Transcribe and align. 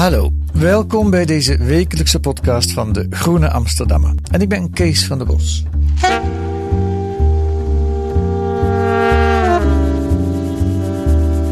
Hallo, 0.00 0.32
welkom 0.52 1.10
bij 1.10 1.24
deze 1.24 1.56
wekelijkse 1.56 2.20
podcast 2.20 2.72
van 2.72 2.92
de 2.92 3.06
Groene 3.10 3.50
Amsterdammer. 3.50 4.14
En 4.30 4.40
ik 4.40 4.48
ben 4.48 4.70
Kees 4.70 5.06
van 5.06 5.18
der 5.18 5.26
Bos. 5.26 5.64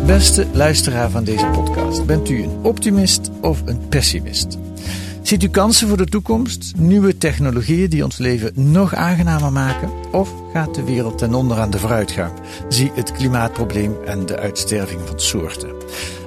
Beste 0.06 0.46
luisteraar 0.52 1.10
van 1.10 1.24
deze 1.24 1.46
podcast, 1.46 2.06
bent 2.06 2.28
u 2.28 2.42
een 2.42 2.58
optimist 2.62 3.30
of 3.40 3.62
een 3.64 3.88
pessimist? 3.88 4.58
Ziet 5.22 5.42
u 5.42 5.48
kansen 5.48 5.88
voor 5.88 5.96
de 5.96 6.06
toekomst, 6.06 6.72
nieuwe 6.76 7.18
technologieën 7.18 7.90
die 7.90 8.04
ons 8.04 8.18
leven 8.18 8.52
nog 8.54 8.94
aangenamer 8.94 9.52
maken? 9.52 9.90
Of 10.12 10.32
gaat 10.52 10.74
de 10.74 10.84
wereld 10.84 11.18
ten 11.18 11.34
onder 11.34 11.58
aan 11.58 11.70
de 11.70 11.78
vooruitgang? 11.78 12.32
Zie 12.68 12.90
het 12.94 13.12
klimaatprobleem 13.12 13.96
en 14.04 14.26
de 14.26 14.38
uitsterving 14.38 15.00
van 15.04 15.20
soorten. 15.20 15.70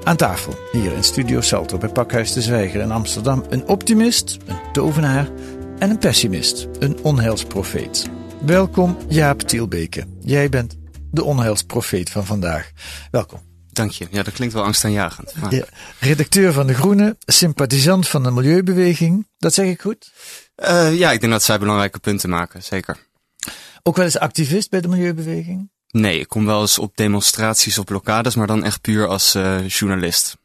Aan 0.04 0.16
tafel, 0.18 0.56
hier 0.72 0.92
in 0.92 1.04
Studio 1.04 1.42
Salto 1.42 1.78
bij 1.78 1.90
Pakhuis 1.90 2.34
de 2.34 2.42
Zwijger 2.42 2.82
in 2.82 2.92
Amsterdam, 2.92 3.46
een 3.50 3.68
optimist, 3.68 4.38
een 4.46 4.72
tovenaar 4.72 5.30
en 5.80 5.90
een 5.90 5.98
pessimist, 5.98 6.68
een 6.80 7.04
onheilsprofeet. 7.04 8.10
Welkom 8.46 8.98
Jaap 9.08 9.40
Tielbeke. 9.42 10.06
Jij 10.20 10.50
bent 10.50 10.78
de 11.12 11.24
onheilsprofeet 11.24 12.10
van 12.10 12.26
vandaag. 12.26 12.72
Welkom. 13.12 13.40
Dank 13.72 13.92
je. 13.92 14.08
Ja, 14.12 14.24
dat 14.24 14.34
klinkt 14.34 14.54
wel 14.54 14.64
angstaanjagend. 14.64 15.36
Maar, 15.36 15.56
Ja, 15.56 15.66
redacteur 16.00 16.54
van 16.54 16.68
De 16.68 16.74
Groene, 16.74 17.18
sympathisant 17.26 18.08
van 18.08 18.24
de 18.24 18.32
Milieubeweging. 18.32 19.28
Dat 19.38 19.54
zeg 19.54 19.66
ik 19.68 19.82
goed? 19.82 20.12
Eh, 20.56 20.98
ja, 20.98 21.12
ik 21.12 21.20
denk 21.20 21.32
dat 21.32 21.44
zij 21.44 21.60
belangrijke 21.60 22.00
punten 22.00 22.30
maken, 22.30 22.64
zeker. 22.64 22.98
Ook 23.84 23.96
wel 23.96 24.06
eens 24.06 24.18
activist 24.18 24.70
bij 24.70 24.82
de 24.82 24.88
Milieubeweging? 24.88 25.72
Nee, 25.92 26.20
ik 26.20 26.28
kom 26.28 26.46
wel 26.46 26.62
eens 26.62 26.80
op 26.80 26.98
demonstraties 26.98 27.78
of 27.78 27.86
blokkades, 27.86 28.36
maar 28.36 28.48
dan 28.48 28.64
echt 28.64 28.82
puur 28.82 29.08
als 29.08 29.36
eh, 29.36 29.68
journalist. 29.68 30.38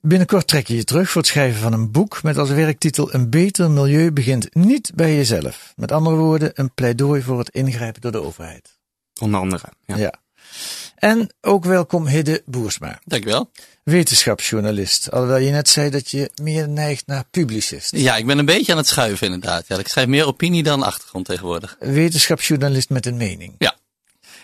Binnenkort 0.00 0.48
trek 0.48 0.66
je 0.66 0.76
je 0.76 0.84
terug 0.84 1.10
voor 1.10 1.20
het 1.20 1.30
schrijven 1.30 1.60
van 1.60 1.72
een 1.72 1.90
boek 1.90 2.22
met 2.22 2.38
als 2.38 2.50
werktitel 2.50 3.14
Een 3.14 3.30
beter 3.30 3.70
milieu 3.70 4.12
begint 4.12 4.54
niet 4.54 4.90
bij 4.94 5.14
jezelf. 5.16 5.72
Met 5.76 5.92
andere 5.92 6.16
woorden, 6.16 6.50
een 6.54 6.74
pleidooi 6.74 7.22
voor 7.22 7.38
het 7.38 7.48
ingrijpen 7.48 8.00
door 8.00 8.12
de 8.12 8.22
overheid. 8.22 8.78
Onder 9.20 9.40
andere. 9.40 9.64
Ja. 9.86 9.96
Ja. 9.96 10.12
En 10.94 11.34
ook 11.40 11.64
welkom 11.64 12.06
Hidde 12.06 12.42
Boersma, 12.46 13.00
Dankjewel. 13.04 13.50
wetenschapsjournalist. 13.84 15.10
Alhoewel 15.10 15.38
je 15.38 15.50
net 15.50 15.68
zei 15.68 15.90
dat 15.90 16.10
je 16.10 16.30
meer 16.42 16.68
neigt 16.68 17.06
naar 17.06 17.24
publicist. 17.30 17.96
Ja, 17.96 18.16
ik 18.16 18.26
ben 18.26 18.38
een 18.38 18.44
beetje 18.44 18.72
aan 18.72 18.78
het 18.78 18.86
schuiven 18.88 19.26
inderdaad. 19.26 19.66
Ja, 19.66 19.78
ik 19.78 19.88
schrijf 19.88 20.06
meer 20.06 20.26
opinie 20.26 20.62
dan 20.62 20.82
achtergrond 20.82 21.26
tegenwoordig. 21.26 21.76
Wetenschapsjournalist 21.78 22.90
met 22.90 23.06
een 23.06 23.16
mening. 23.16 23.54
Ja. 23.58 23.74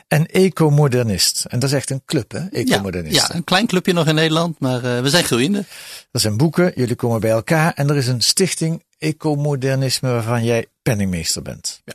En 0.09 0.27
ecomodernist. 0.27 1.45
En 1.45 1.59
dat 1.59 1.69
is 1.71 1.77
echt 1.77 1.91
een 1.91 2.03
club, 2.07 2.31
hè? 2.33 2.39
Ja, 2.39 2.49
Ecomodernist. 2.51 3.17
ja, 3.17 3.35
een 3.35 3.45
klein 3.45 3.67
clubje 3.67 3.93
nog 3.93 4.07
in 4.07 4.15
Nederland, 4.15 4.61
maar 4.61 4.85
eh, 4.85 5.03
we 5.03 5.09
zijn 5.11 5.25
groeiende. 5.25 5.65
Dat 6.11 6.23
zijn 6.23 6.37
boeken, 6.37 6.73
jullie 6.75 6.95
komen 6.95 7.21
bij 7.21 7.31
elkaar 7.31 7.73
en 7.75 7.89
er 7.91 7.97
is 7.97 8.07
een 8.07 8.21
stichting 8.21 8.83
Ecomodernisme 8.99 10.11
waarvan 10.11 10.45
jij 10.45 10.67
penningmeester 10.83 11.43
bent. 11.43 11.81
Ja. 11.85 11.93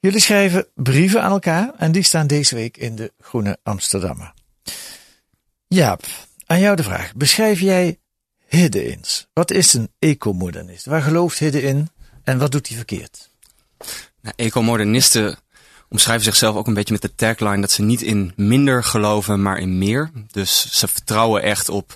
Jullie 0.00 0.20
schrijven 0.20 0.66
brieven 0.74 1.22
aan 1.22 1.30
elkaar 1.30 1.72
en 1.76 1.92
die 1.92 2.02
staan 2.02 2.26
deze 2.26 2.54
week 2.54 2.76
in 2.76 2.96
de 2.96 3.12
Groene 3.20 3.58
Amsterdammer. 3.62 4.32
Jaap, 5.66 6.04
aan 6.46 6.60
jou 6.60 6.76
de 6.76 6.82
vraag. 6.82 7.14
Beschrijf 7.14 7.60
jij 7.60 7.98
Hidde 8.48 8.90
eens. 8.90 9.26
Wat 9.32 9.50
is 9.50 9.72
een 9.72 9.90
ecomodernist? 9.98 10.84
Waar 10.86 11.02
gelooft 11.02 11.38
Hidde 11.38 11.62
in 11.62 11.88
en 12.24 12.38
wat 12.38 12.52
doet 12.52 12.68
hij 12.68 12.76
verkeerd? 12.76 13.30
Nou, 14.20 14.34
ecomodernisten 14.36 15.38
omschrijven 15.92 16.24
zichzelf 16.24 16.56
ook 16.56 16.66
een 16.66 16.74
beetje 16.74 16.92
met 16.92 17.02
de 17.02 17.14
tagline 17.14 17.60
dat 17.60 17.70
ze 17.70 17.82
niet 17.82 18.02
in 18.02 18.32
minder 18.36 18.84
geloven, 18.84 19.42
maar 19.42 19.58
in 19.58 19.78
meer. 19.78 20.10
Dus 20.30 20.78
ze 20.78 20.88
vertrouwen 20.88 21.42
echt 21.42 21.68
op 21.68 21.94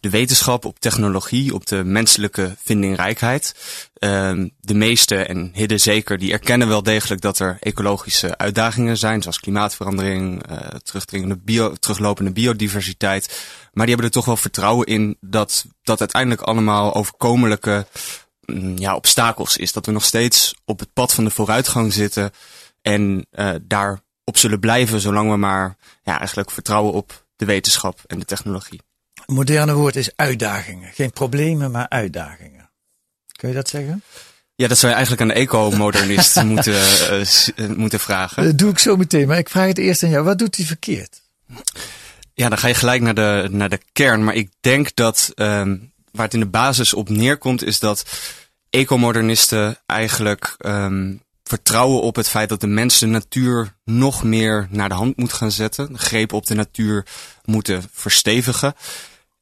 de 0.00 0.10
wetenschap, 0.10 0.64
op 0.64 0.78
technologie, 0.78 1.54
op 1.54 1.66
de 1.66 1.84
menselijke 1.84 2.56
vindingrijkheid. 2.64 3.54
Ehm, 3.98 4.48
de 4.60 4.74
meeste, 4.74 5.16
en 5.16 5.50
Hidde 5.54 5.78
zeker, 5.78 6.18
die 6.18 6.32
erkennen 6.32 6.68
wel 6.68 6.82
degelijk 6.82 7.20
dat 7.20 7.38
er 7.38 7.56
ecologische 7.60 8.38
uitdagingen 8.38 8.96
zijn, 8.96 9.22
zoals 9.22 9.40
klimaatverandering, 9.40 10.46
eh, 10.46 10.56
terugdringende 10.82 11.36
bio, 11.36 11.74
teruglopende 11.74 12.30
biodiversiteit. 12.30 13.26
Maar 13.72 13.86
die 13.86 13.94
hebben 13.94 14.06
er 14.06 14.18
toch 14.18 14.24
wel 14.24 14.36
vertrouwen 14.36 14.86
in 14.86 15.16
dat 15.20 15.64
dat 15.82 16.00
uiteindelijk 16.00 16.42
allemaal 16.42 16.94
overkomelijke 16.94 17.86
mm, 18.44 18.78
ja, 18.78 18.94
obstakels 18.94 19.56
is. 19.56 19.72
Dat 19.72 19.86
we 19.86 19.92
nog 19.92 20.04
steeds 20.04 20.54
op 20.64 20.78
het 20.78 20.92
pad 20.92 21.14
van 21.14 21.24
de 21.24 21.30
vooruitgang 21.30 21.92
zitten 21.92 22.32
en 22.88 23.26
eh 23.30 23.54
daar 23.62 24.00
op 24.24 24.36
zullen 24.36 24.60
blijven 24.60 25.00
zolang 25.00 25.30
we 25.30 25.36
maar 25.36 25.76
ja, 26.02 26.18
eigenlijk 26.18 26.50
vertrouwen 26.50 26.92
op 26.92 27.26
de 27.36 27.44
wetenschap 27.44 28.00
en 28.06 28.18
de 28.18 28.24
technologie. 28.24 28.80
Het 29.14 29.36
moderne 29.36 29.74
woord 29.74 29.96
is 29.96 30.16
uitdagingen. 30.16 30.92
Geen 30.92 31.12
problemen, 31.12 31.70
maar 31.70 31.88
uitdagingen. 31.88 32.70
Kun 33.32 33.48
je 33.48 33.54
dat 33.54 33.68
zeggen? 33.68 34.02
Ja, 34.54 34.68
dat 34.68 34.78
zou 34.78 34.92
je 34.92 34.98
eigenlijk 34.98 35.22
aan 35.22 35.36
de 35.36 35.42
eco-modernist 35.42 36.42
moeten, 36.52 36.80
eh, 37.56 37.68
moeten 37.68 38.00
vragen. 38.00 38.44
Dat 38.44 38.58
doe 38.58 38.70
ik 38.70 38.78
zo 38.78 38.96
meteen, 38.96 39.28
maar 39.28 39.38
ik 39.38 39.48
vraag 39.48 39.66
het 39.66 39.78
eerst 39.78 40.02
aan 40.02 40.10
jou. 40.10 40.24
Wat 40.24 40.38
doet 40.38 40.56
hij 40.56 40.66
verkeerd? 40.66 41.20
Ja, 42.34 42.48
dan 42.48 42.58
ga 42.58 42.68
je 42.68 42.74
gelijk 42.74 43.02
naar 43.02 43.14
de, 43.14 43.48
naar 43.50 43.68
de 43.68 43.80
kern. 43.92 44.24
Maar 44.24 44.34
ik 44.34 44.50
denk 44.60 44.94
dat 44.94 45.32
ehm, 45.34 45.76
waar 46.12 46.24
het 46.24 46.34
in 46.34 46.40
de 46.40 46.46
basis 46.46 46.94
op 46.94 47.08
neerkomt, 47.08 47.64
is 47.64 47.78
dat 47.78 48.04
ecomodernisten 48.70 49.78
eigenlijk 49.86 50.54
ehm, 50.58 51.14
vertrouwen 51.48 52.02
op 52.02 52.16
het 52.16 52.28
feit 52.28 52.48
dat 52.48 52.60
de 52.60 52.66
mens 52.66 52.98
de 52.98 53.06
natuur 53.06 53.76
nog 53.84 54.24
meer 54.24 54.68
naar 54.70 54.88
de 54.88 54.94
hand 54.94 55.16
moet 55.16 55.32
gaan 55.32 55.50
zetten. 55.50 55.92
De 55.92 55.98
greep 55.98 56.32
op 56.32 56.46
de 56.46 56.54
natuur 56.54 57.06
moeten 57.44 57.82
verstevigen. 57.92 58.74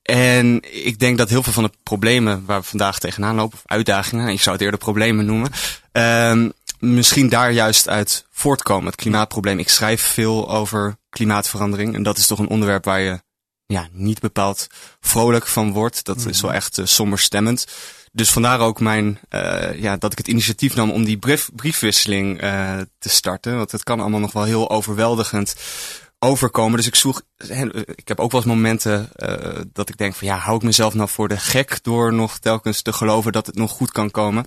En 0.03 0.61
ik 0.85 0.99
denk 0.99 1.19
dat 1.19 1.29
heel 1.29 1.43
veel 1.43 1.53
van 1.53 1.63
de 1.63 1.73
problemen 1.83 2.45
waar 2.47 2.61
we 2.61 2.67
vandaag 2.67 2.99
tegenaan 2.99 3.35
lopen, 3.35 3.59
of 3.59 3.63
uitdagingen, 3.67 4.27
en 4.27 4.33
je 4.33 4.39
zou 4.39 4.57
het 4.57 4.65
eerder 4.65 4.81
problemen 4.81 5.27
noemen, 5.27 5.51
ehm, 5.93 6.49
misschien 6.79 7.29
daar 7.29 7.53
juist 7.53 7.89
uit 7.89 8.27
voortkomen. 8.31 8.87
Het 8.87 8.97
klimaatprobleem. 8.97 9.59
Ik 9.59 9.69
schrijf 9.69 10.03
veel 10.03 10.51
over 10.51 10.97
klimaatverandering. 11.11 11.95
En 11.95 12.03
dat 12.03 12.19
is 12.19 12.27
toch 12.27 12.39
een 12.39 12.49
onderwerp 12.49 12.85
waar 12.85 13.01
je 13.01 13.21
ja, 13.67 13.89
niet 13.93 14.21
bepaald 14.21 14.67
vrolijk 15.01 15.47
van 15.47 15.73
wordt. 15.73 16.05
Dat 16.05 16.27
is 16.27 16.41
wel 16.41 16.53
echt 16.53 16.79
uh, 16.79 16.87
somber 16.87 17.19
stemmend. 17.19 17.67
Dus 18.13 18.31
vandaar 18.31 18.61
ook 18.61 18.81
mijn, 18.81 19.21
uh, 19.31 19.81
ja, 19.81 19.97
dat 19.97 20.13
ik 20.13 20.19
het 20.19 20.29
initiatief 20.29 20.75
nam 20.75 20.91
om 20.91 21.05
die 21.05 21.19
brief, 21.19 21.49
briefwisseling 21.55 22.43
uh, 22.43 22.79
te 22.99 23.09
starten. 23.09 23.57
Want 23.57 23.73
het 23.73 23.83
kan 23.83 24.01
allemaal 24.01 24.21
nog 24.21 24.33
wel 24.33 24.45
heel 24.45 24.71
overweldigend 24.71 25.55
overkomen. 26.19 26.77
Dus 26.77 26.87
ik 26.87 26.95
zoek, 26.95 27.23
ik 27.95 28.09
heb 28.09 28.21
ook 28.21 28.33
wel 28.33 28.41
eens 28.41 28.51
momenten 28.51 29.09
dat 29.73 29.89
ik 29.89 29.97
denk 29.97 30.15
van 30.15 30.29
ja, 30.29 30.37
hou 30.37 30.57
ik 30.57 30.63
mezelf 30.63 30.95
nou 30.95 31.09
voor 31.09 31.29
de 31.29 31.37
gek 31.37 31.79
door 31.83 32.13
nog 32.13 32.39
telkens 32.39 32.83
te 32.83 32.93
geloven 32.93 33.33
dat 33.33 33.47
het 33.47 33.55
nog 33.55 33.71
goed 33.71 33.93
kan 33.93 34.11
komen. 34.11 34.47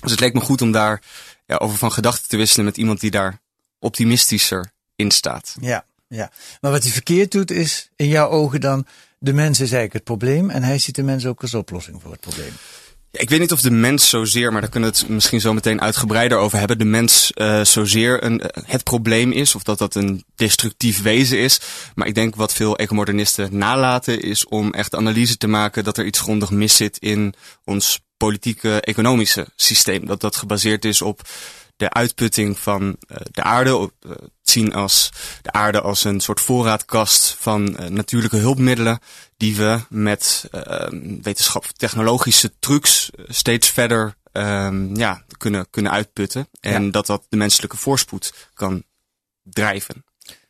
Dus 0.00 0.10
het 0.10 0.20
leek 0.20 0.34
me 0.34 0.40
goed 0.40 0.62
om 0.62 0.72
daar 0.72 1.02
ja, 1.46 1.56
over 1.56 1.76
van 1.76 1.92
gedachten 1.92 2.28
te 2.28 2.36
wisselen 2.36 2.64
met 2.64 2.76
iemand 2.76 3.00
die 3.00 3.10
daar 3.10 3.40
optimistischer 3.78 4.72
in 4.96 5.10
staat. 5.10 5.56
Ja, 5.60 5.84
ja. 6.10 6.30
Maar 6.60 6.70
wat 6.70 6.82
hij 6.82 6.92
verkeerd 6.92 7.32
doet 7.32 7.50
is 7.50 7.90
in 7.96 8.08
jouw 8.08 8.28
ogen 8.28 8.60
dan, 8.60 8.86
de 9.18 9.32
mens 9.32 9.60
is 9.60 9.72
eigenlijk 9.72 9.92
het 9.92 10.04
probleem 10.04 10.50
en 10.50 10.62
hij 10.62 10.78
ziet 10.78 10.94
de 10.94 11.02
mens 11.02 11.26
ook 11.26 11.42
als 11.42 11.54
oplossing 11.54 12.02
voor 12.02 12.10
het 12.10 12.20
probleem. 12.20 12.52
Ja, 13.10 13.20
ik 13.20 13.30
weet 13.30 13.40
niet 13.40 13.52
of 13.52 13.60
de 13.60 13.70
mens 13.70 14.08
zozeer, 14.08 14.52
maar 14.52 14.60
daar 14.60 14.70
kunnen 14.70 14.92
we 14.92 14.98
het 14.98 15.08
misschien 15.08 15.40
zo 15.40 15.52
meteen 15.52 15.80
uitgebreider 15.80 16.38
over 16.38 16.58
hebben. 16.58 16.78
De 16.78 16.84
mens 16.84 17.32
uh, 17.34 17.64
zozeer 17.64 18.24
een, 18.24 18.42
het 18.66 18.84
probleem 18.84 19.32
is, 19.32 19.54
of 19.54 19.62
dat 19.62 19.78
dat 19.78 19.94
een 19.94 20.24
destructief 20.34 21.02
wezen 21.02 21.38
is. 21.38 21.60
Maar 21.94 22.06
ik 22.06 22.14
denk 22.14 22.36
wat 22.36 22.52
veel 22.52 22.78
ecomodernisten 22.78 23.56
nalaten, 23.56 24.20
is 24.20 24.46
om 24.46 24.72
echt 24.72 24.94
analyse 24.94 25.36
te 25.36 25.46
maken 25.46 25.84
dat 25.84 25.98
er 25.98 26.04
iets 26.04 26.20
grondig 26.20 26.50
mis 26.50 26.76
zit 26.76 26.98
in 26.98 27.34
ons 27.64 28.00
politieke, 28.16 28.80
economische 28.80 29.46
systeem. 29.56 30.06
Dat 30.06 30.20
dat 30.20 30.36
gebaseerd 30.36 30.84
is 30.84 31.02
op 31.02 31.28
de 31.80 31.90
uitputting 31.90 32.58
van 32.58 32.82
uh, 32.82 33.16
de 33.30 33.42
aarde, 33.42 33.76
op, 33.76 33.92
uh, 34.06 34.12
zien 34.42 34.74
als 34.74 35.10
de 35.42 35.52
aarde 35.52 35.80
als 35.80 36.04
een 36.04 36.20
soort 36.20 36.40
voorraadkast 36.40 37.36
van 37.38 37.76
uh, 37.80 37.86
natuurlijke 37.86 38.36
hulpmiddelen 38.36 38.98
die 39.36 39.56
we 39.56 39.80
met 39.88 40.48
wetenschap, 41.22 41.64
technologische 41.76 42.52
trucs 42.58 43.10
steeds 43.28 43.68
verder 43.68 44.14
ehm, 44.32 44.96
ja, 44.96 45.24
kunnen, 45.36 45.70
kunnen 45.70 45.92
uitputten. 45.92 46.48
En 46.60 46.84
ja. 46.84 46.90
dat 46.90 47.06
dat 47.06 47.26
de 47.28 47.36
menselijke 47.36 47.76
voorspoed 47.76 48.48
kan 48.54 48.82
drijven. 49.42 50.04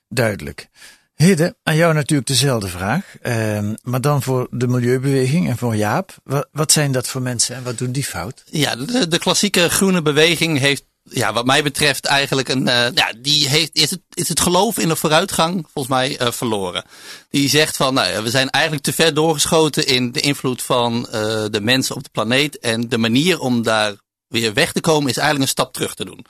Duidelijk. 0.09 0.69
Hidde, 1.15 1.57
aan 1.63 1.77
jou 1.77 1.95
natuurlijk 1.95 2.29
dezelfde 2.29 2.69
vraag, 2.69 3.15
uh, 3.23 3.73
maar 3.83 4.01
dan 4.01 4.23
voor 4.23 4.49
de 4.51 4.67
milieubeweging 4.67 5.49
en 5.49 5.57
voor 5.57 5.77
Jaap. 5.77 6.17
Wat, 6.25 6.49
wat, 6.53 6.73
zijn 6.73 6.93
dat 6.93 7.09
voor 7.09 7.23
mensen 7.23 7.57
en 7.57 7.63
wat 7.63 7.79
doen 7.79 7.93
die 7.93 8.05
fout? 8.05 8.45
Ja, 8.51 8.77
de, 8.77 9.09
de 9.09 9.19
klassieke 9.19 9.71
groene 9.71 10.03
beweging 10.03 10.59
heeft 10.59 10.85
ja, 11.03 11.33
wat 11.33 11.45
mij 11.45 11.63
betreft 11.63 12.05
eigenlijk 12.05 12.49
een, 12.49 12.67
uh, 12.67 12.87
ja, 12.95 13.13
die 13.19 13.49
heeft, 13.49 13.71
is 13.73 13.91
het, 13.91 14.01
is 14.13 14.29
het 14.29 14.41
geloof 14.41 14.79
in 14.79 14.89
de 14.89 14.97
vooruitgang 14.97 15.67
volgens 15.73 15.95
mij 15.95 16.21
uh, 16.21 16.31
verloren. 16.31 16.85
Die 17.31 17.49
zegt 17.49 17.77
van, 17.77 17.95
nou, 17.95 18.23
we 18.23 18.31
zijn 18.31 18.51
eigenlijk 18.51 18.85
te 18.85 18.93
ver 18.93 19.15
doorgeschoten 19.15 19.87
in 19.87 20.13
de 20.13 20.21
invloed 20.21 20.63
van 20.63 21.07
uh, 21.07 21.13
de 21.51 21.61
mensen 21.61 21.97
op 21.97 22.03
de 22.03 22.11
planeet. 22.13 22.59
En 22.59 22.89
de 22.89 22.99
manier 22.99 23.39
om 23.39 23.63
daar 23.63 23.95
weer 24.29 24.55
weg 24.55 24.73
te 24.73 24.81
komen 24.81 25.11
is 25.11 25.17
eigenlijk 25.17 25.45
een 25.45 25.57
stap 25.57 25.73
terug 25.73 25.95
te 25.95 26.05
doen. 26.05 26.27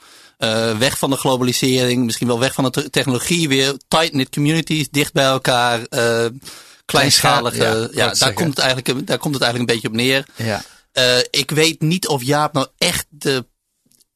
weg 0.77 0.97
van 0.97 1.09
de 1.09 1.15
globalisering, 1.15 2.05
misschien 2.05 2.27
wel 2.27 2.39
weg 2.39 2.53
van 2.53 2.71
de 2.71 2.89
technologie, 2.89 3.47
weer 3.47 3.77
tight-knit 3.87 4.29
communities, 4.29 4.89
dicht 4.89 5.13
bij 5.13 5.25
elkaar, 5.25 5.79
kleinschalige. 6.85 7.89
Ja, 7.93 8.05
ja 8.07 8.13
daar, 8.13 8.33
komt 8.33 8.49
het 8.49 8.59
eigenlijk, 8.59 9.07
daar 9.07 9.17
komt 9.17 9.33
het 9.33 9.43
eigenlijk 9.43 9.71
een 9.71 9.75
beetje 9.75 9.87
op 9.87 9.93
neer. 9.93 10.25
Ja. 10.35 10.63
ik 11.29 11.51
weet 11.51 11.81
niet 11.81 12.07
of 12.07 12.23
Jaap 12.23 12.53
nou 12.53 12.67
echt 12.77 13.05
de 13.09 13.45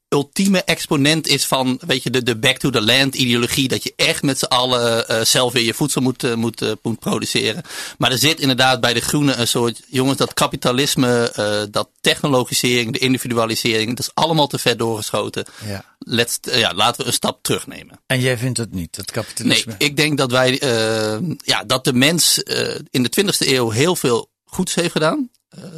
ultieme 0.10 0.64
exponent 0.64 1.28
is 1.28 1.46
van, 1.46 1.80
weet 1.88 2.04
je, 2.04 2.10
de, 2.10 2.24
de 2.24 2.36
back 2.36 2.58
to 2.58 2.70
the 2.70 2.82
land 2.82 3.16
ideologie. 3.16 3.68
Dat 3.68 3.84
je 3.84 3.94
echt 3.96 4.24
met 4.24 4.40
z'n 4.40 4.46
allen 4.46 5.06
uh, 5.12 5.22
zelf 5.22 5.54
weer 5.54 5.64
je 5.64 5.74
voedsel 5.74 6.02
moet, 6.02 6.24
uh, 6.24 6.34
moet, 6.34 6.62
uh, 6.62 6.72
moet 6.82 7.00
produceren. 7.00 7.64
Maar 7.98 8.12
er 8.12 8.18
zit 8.18 8.40
inderdaad 8.40 8.82
bij 8.82 8.94
de 8.94 9.00
groenen 9.00 9.40
een 9.40 9.48
soort, 9.48 9.82
jongens, 9.88 10.18
dat 10.18 10.34
kapitalisme, 10.34 11.34
dat 11.72 11.90
technologisering, 12.02 12.94
de 12.94 13.00
individualisering, 13.00 13.90
dat 13.90 14.00
is 14.00 14.14
allemaal 14.14 14.48
te 14.48 14.58
ver 14.58 14.78
doorgeschoten. 14.78 15.46
Ja. 15.66 15.96
Let's, 16.00 16.38
ja, 16.42 16.74
laten 16.74 17.02
we 17.02 17.08
een 17.08 17.14
stap 17.14 17.44
terugnemen. 17.44 18.00
En 18.08 18.20
jij 18.20 18.38
vindt 18.38 18.58
het 18.58 18.74
niet, 18.74 18.96
dat 18.96 19.12
kapitalisme? 19.12 19.76
Nee, 19.78 19.90
ik 19.90 19.98
denk 19.98 20.18
dat 20.18 20.32
wij, 20.32 20.60
ja, 21.38 21.64
dat 21.64 21.84
de 21.84 21.94
mens 21.94 22.38
in 22.90 23.04
de 23.04 23.22
20e 23.22 23.48
eeuw 23.48 23.70
heel 23.70 23.96
veel 23.96 24.30
goeds 24.46 24.76
heeft 24.76 24.92
gedaan. 24.92 25.30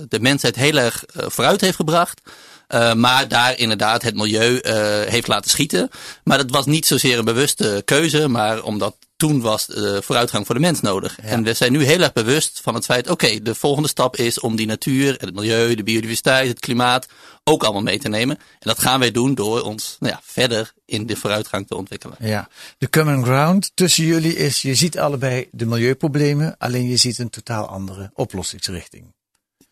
de 0.07 0.19
mensheid 0.19 0.55
heel 0.55 0.77
erg 0.77 1.03
vooruit 1.13 1.61
heeft 1.61 1.75
gebracht. 1.75 2.21
Uh, 2.73 2.93
maar 2.93 3.27
daar 3.27 3.57
inderdaad 3.57 4.01
het 4.01 4.15
milieu 4.15 4.61
uh, 4.61 4.73
heeft 5.09 5.27
laten 5.27 5.49
schieten. 5.49 5.89
Maar 6.23 6.37
dat 6.37 6.49
was 6.49 6.65
niet 6.65 6.85
zozeer 6.85 7.19
een 7.19 7.25
bewuste 7.25 7.81
keuze, 7.85 8.27
maar 8.27 8.63
omdat 8.63 8.95
toen 9.15 9.41
was 9.41 9.65
de 9.65 10.01
vooruitgang 10.03 10.45
voor 10.45 10.55
de 10.55 10.61
mens 10.61 10.81
nodig. 10.81 11.17
Ja. 11.21 11.27
En 11.27 11.43
we 11.43 11.53
zijn 11.53 11.71
nu 11.71 11.83
heel 11.83 12.01
erg 12.01 12.13
bewust 12.13 12.59
van 12.63 12.73
het 12.73 12.85
feit, 12.85 13.09
oké, 13.09 13.25
okay, 13.25 13.41
de 13.41 13.55
volgende 13.55 13.87
stap 13.87 14.15
is 14.15 14.39
om 14.39 14.55
die 14.55 14.67
natuur, 14.67 15.15
het 15.19 15.35
milieu, 15.35 15.75
de 15.75 15.83
biodiversiteit, 15.83 16.47
het 16.47 16.59
klimaat 16.59 17.07
ook 17.43 17.63
allemaal 17.63 17.81
mee 17.81 17.99
te 17.99 18.09
nemen. 18.09 18.37
En 18.37 18.43
dat 18.59 18.79
gaan 18.79 18.99
wij 18.99 19.11
doen 19.11 19.35
door 19.35 19.61
ons 19.61 19.95
nou 19.99 20.13
ja, 20.13 20.21
verder 20.23 20.73
in 20.85 21.05
de 21.05 21.15
vooruitgang 21.15 21.67
te 21.67 21.75
ontwikkelen. 21.75 22.15
Ja, 22.19 22.49
de 22.77 22.89
common 22.89 23.23
ground 23.23 23.71
tussen 23.73 24.05
jullie 24.05 24.35
is, 24.35 24.61
je 24.61 24.75
ziet 24.75 24.99
allebei 24.99 25.47
de 25.51 25.65
milieuproblemen, 25.65 26.55
alleen 26.57 26.87
je 26.87 26.97
ziet 26.97 27.17
een 27.17 27.29
totaal 27.29 27.65
andere 27.65 28.11
oplossingsrichting. 28.13 29.15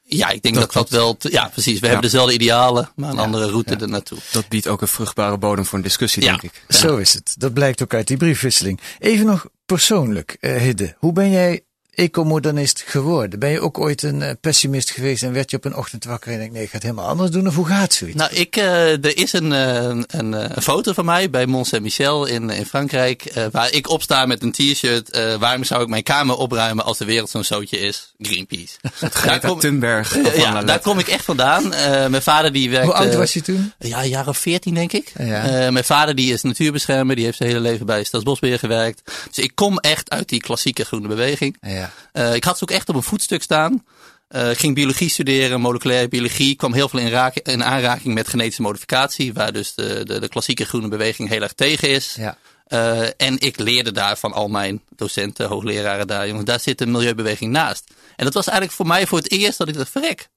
Ja, 0.08 0.30
ik 0.30 0.42
denk 0.42 0.56
dat 0.56 0.74
dat, 0.74 0.74
dat 0.74 0.90
wel. 0.90 1.18
Te, 1.18 1.32
ja, 1.32 1.48
precies. 1.48 1.80
We 1.80 1.86
ja. 1.86 1.92
hebben 1.92 2.12
dezelfde 2.12 2.34
idealen, 2.34 2.90
maar 2.96 3.10
een 3.10 3.16
ja, 3.16 3.22
andere 3.22 3.50
route 3.50 3.74
ja. 3.74 3.80
er 3.80 3.90
naartoe. 3.90 4.18
Dat 4.32 4.48
biedt 4.48 4.68
ook 4.68 4.82
een 4.82 4.88
vruchtbare 4.88 5.38
bodem 5.38 5.66
voor 5.66 5.78
een 5.78 5.84
discussie, 5.84 6.24
denk 6.24 6.42
ik. 6.42 6.64
Zo 6.68 6.98
is 6.98 7.14
het. 7.14 7.36
Dat 7.38 7.54
blijkt 7.54 7.84
ook 7.84 7.94
uit 7.94 8.08
die 8.08 8.18
briefwisseling. 8.18 8.80
Even 9.00 9.26
nog 9.26 9.48
persoonlijk, 9.66 10.38
uh, 10.42 10.58
Hidde. 10.58 10.96
Hoe 10.98 11.14
ben 11.14 11.32
jij 11.32 11.62
ecomodernist 11.96 12.84
geworden? 12.88 13.40
Ben 13.40 13.50
je 13.50 13.60
ook 13.60 13.80
ooit 13.80 14.04
een 14.04 14.22
uh, 14.22 14.30
pessimist 14.42 14.92
geweest 14.92 15.24
en 15.24 15.34
werd 15.34 15.52
je 15.52 15.58
op 15.58 15.66
een 15.66 15.76
ochtend 15.76 16.04
wakker 16.04 16.32
en 16.32 16.40
denk 16.40 16.52
nee, 16.52 16.64
ik 16.64 16.70
ga 16.70 16.76
het 16.76 16.84
helemaal 16.84 17.08
anders 17.08 17.32
doen? 17.32 17.48
Of 17.48 17.56
hoe 17.56 17.66
gaat 17.66 17.94
zoiets? 17.94 18.18
Nou, 18.18 18.34
ik, 18.34 18.58
uh, 18.58 18.92
er 18.92 19.18
is 19.18 19.34
een, 19.34 19.52
uh, 19.52 19.76
een, 19.84 20.06
een, 20.08 20.62
foto 20.62 20.94
van 20.94 21.06
mij 21.06 21.30
bij 21.30 21.46
Mont 21.46 21.68
Saint-Michel 21.68 22.26
in, 22.26 22.50
in 22.50 22.66
Frankrijk, 22.66 23.50
waar 23.52 23.72
ik 23.72 23.90
opsta 23.90 24.26
met 24.26 24.44
een 24.44 24.52
t-shirt. 24.52 25.38
waarom 25.40 25.64
zou 25.64 25.82
ik 25.82 25.88
mijn 25.88 26.04
kamer 26.04 26.36
opruimen 26.36 26.86
als 26.86 26.98
de 26.98 27.06
wereld 27.06 27.30
zo'n 27.30 27.44
zootje 27.44 27.78
is? 27.78 28.14
Greenpeace. 28.20 28.74
daar 29.26 29.40
kom, 29.40 29.60
Thunberg. 29.60 30.36
ja, 30.36 30.64
daar 30.64 30.80
kom 30.80 31.00
ik 31.00 31.08
echt 31.08 31.26
vandaan. 31.26 31.70
mijn 32.10 32.22
vader 32.22 32.52
die 32.52 32.70
werkte... 32.70 32.88
Hoe 32.88 32.96
oud 32.96 33.16
was 33.16 33.34
je 33.34 33.42
toen? 33.42 33.74
Ja, 33.80 34.04
een 34.04 34.10
jaar 34.10 34.28
of 34.28 34.38
veertien 34.38 34.74
denk 34.74 34.92
ik. 34.92 35.12
Ja. 35.18 35.72
mijn 35.72 35.86
vader 35.86 36.16
die 36.16 36.34
is 36.34 36.42
natuurbeschermer, 36.42 37.16
die 37.16 37.26
heeft 37.26 37.38
zijn 37.38 37.50
hele 37.50 37.62
leven 37.62 37.86
bij 37.86 38.04
Staatsbosbeheer 38.04 38.60
gewerkt. 38.60 39.12
Dus 39.28 39.44
ik 39.44 39.52
kom 39.56 39.80
echt 39.80 40.10
uit 40.10 40.30
die 40.30 40.40
klassieke 40.40 40.86
groene 40.86 41.08
beweging. 41.08 41.58
Ja. 41.62 41.85
Uh, 42.14 42.36
ik 42.36 42.44
had 42.44 42.58
ze 42.58 42.64
ook 42.64 42.72
echt 42.72 42.90
op 42.90 42.96
een 42.96 43.04
voetstuk 43.04 43.42
staan. 43.42 43.86
Uh, 44.30 44.50
ging 44.50 44.76
biologie 44.76 45.10
studeren, 45.10 45.62
moleculaire 45.62 46.08
biologie. 46.08 46.56
Kwam 46.56 46.74
heel 46.74 46.90
veel 46.90 47.00
in, 47.00 47.10
raak, 47.10 47.36
in, 47.36 47.64
aanraking 47.64 48.14
met 48.14 48.28
genetische 48.28 48.62
modificatie. 48.62 49.34
Waar 49.34 49.54
dus 49.54 49.74
de, 49.74 50.06
de, 50.06 50.20
de 50.20 50.28
klassieke 50.28 50.66
groene 50.66 50.88
beweging 50.88 51.30
heel 51.30 51.42
erg 51.42 51.54
tegen 51.54 51.90
is. 51.90 52.16
Ja. 52.18 52.38
Uh, 52.68 53.08
en 53.18 53.40
ik 53.40 53.60
leerde 53.60 53.92
daar 53.92 54.18
van 54.18 54.34
al 54.34 54.48
mijn 54.48 54.82
docenten, 54.96 55.48
hoogleraren 55.48 56.08
daar. 56.08 56.28
Jongens, 56.28 56.46
daar 56.46 56.60
zit 56.60 56.78
de 56.78 56.86
milieubeweging 56.86 57.52
naast. 57.52 57.84
En 58.16 58.26
dat 58.26 58.34
was 58.34 58.46
eigenlijk 58.46 58.78
voor 58.78 58.88
mij 58.88 59.08
voor 59.08 59.18
het 59.18 59.32
eerst 59.32 59.58
dat 59.58 59.68
ik 59.68 59.74
dacht, 59.74 59.90
verrek. 59.90 60.30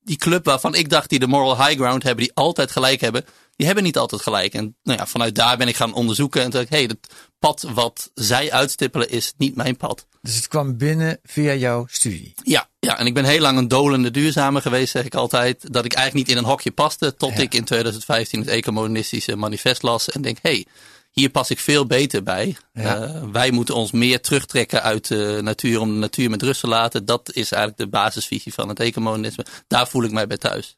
Die 0.00 0.16
club 0.16 0.44
waarvan 0.44 0.74
ik 0.74 0.90
dacht 0.90 1.08
die 1.08 1.18
de 1.18 1.26
moral 1.26 1.64
high 1.64 1.80
ground 1.80 2.02
hebben, 2.02 2.24
die 2.24 2.34
altijd 2.34 2.70
gelijk 2.70 3.00
hebben. 3.00 3.24
Die 3.58 3.66
hebben 3.66 3.84
niet 3.84 3.98
altijd 3.98 4.22
gelijk. 4.22 4.54
En 4.54 4.76
nou 4.82 4.98
ja, 4.98 5.06
vanuit 5.06 5.34
daar 5.34 5.56
ben 5.56 5.68
ik 5.68 5.76
gaan 5.76 5.94
onderzoeken. 5.94 6.42
En 6.42 6.50
toen 6.50 6.60
dacht 6.60 6.72
ik, 6.72 6.78
hé, 6.78 6.84
hey, 6.84 6.96
het 7.00 7.14
pad 7.38 7.66
wat 7.74 8.10
zij 8.14 8.52
uitstippelen 8.52 9.10
is 9.10 9.32
niet 9.36 9.56
mijn 9.56 9.76
pad. 9.76 10.06
Dus 10.22 10.36
het 10.36 10.48
kwam 10.48 10.76
binnen 10.76 11.18
via 11.22 11.54
jouw 11.54 11.86
studie? 11.90 12.34
Ja, 12.42 12.68
ja, 12.78 12.98
en 12.98 13.06
ik 13.06 13.14
ben 13.14 13.24
heel 13.24 13.40
lang 13.40 13.58
een 13.58 13.68
dolende 13.68 14.10
duurzame 14.10 14.60
geweest, 14.60 14.90
zeg 14.90 15.04
ik 15.04 15.14
altijd. 15.14 15.72
Dat 15.72 15.84
ik 15.84 15.92
eigenlijk 15.92 16.26
niet 16.26 16.36
in 16.36 16.42
een 16.42 16.50
hokje 16.50 16.70
paste. 16.70 17.16
Tot 17.16 17.36
ja. 17.36 17.42
ik 17.42 17.54
in 17.54 17.64
2015 17.64 18.40
het 18.40 18.48
ecomodernistische 18.48 19.36
manifest 19.36 19.82
las. 19.82 20.10
En 20.10 20.22
denk, 20.22 20.38
hé, 20.42 20.50
hey, 20.50 20.66
hier 21.10 21.30
pas 21.30 21.50
ik 21.50 21.58
veel 21.58 21.86
beter 21.86 22.22
bij. 22.22 22.56
Ja. 22.72 23.02
Uh, 23.02 23.22
wij 23.32 23.50
moeten 23.50 23.74
ons 23.74 23.90
meer 23.90 24.20
terugtrekken 24.20 24.82
uit 24.82 25.08
de 25.08 25.38
natuur 25.42 25.80
om 25.80 25.88
de 25.88 25.98
natuur 25.98 26.30
met 26.30 26.42
rust 26.42 26.60
te 26.60 26.68
laten. 26.68 27.04
Dat 27.04 27.30
is 27.32 27.52
eigenlijk 27.52 27.76
de 27.76 27.88
basisvisie 27.88 28.54
van 28.54 28.68
het 28.68 28.80
ecomodernisme. 28.80 29.44
Daar 29.66 29.88
voel 29.88 30.02
ik 30.02 30.10
mij 30.10 30.26
bij 30.26 30.36
thuis. 30.36 30.76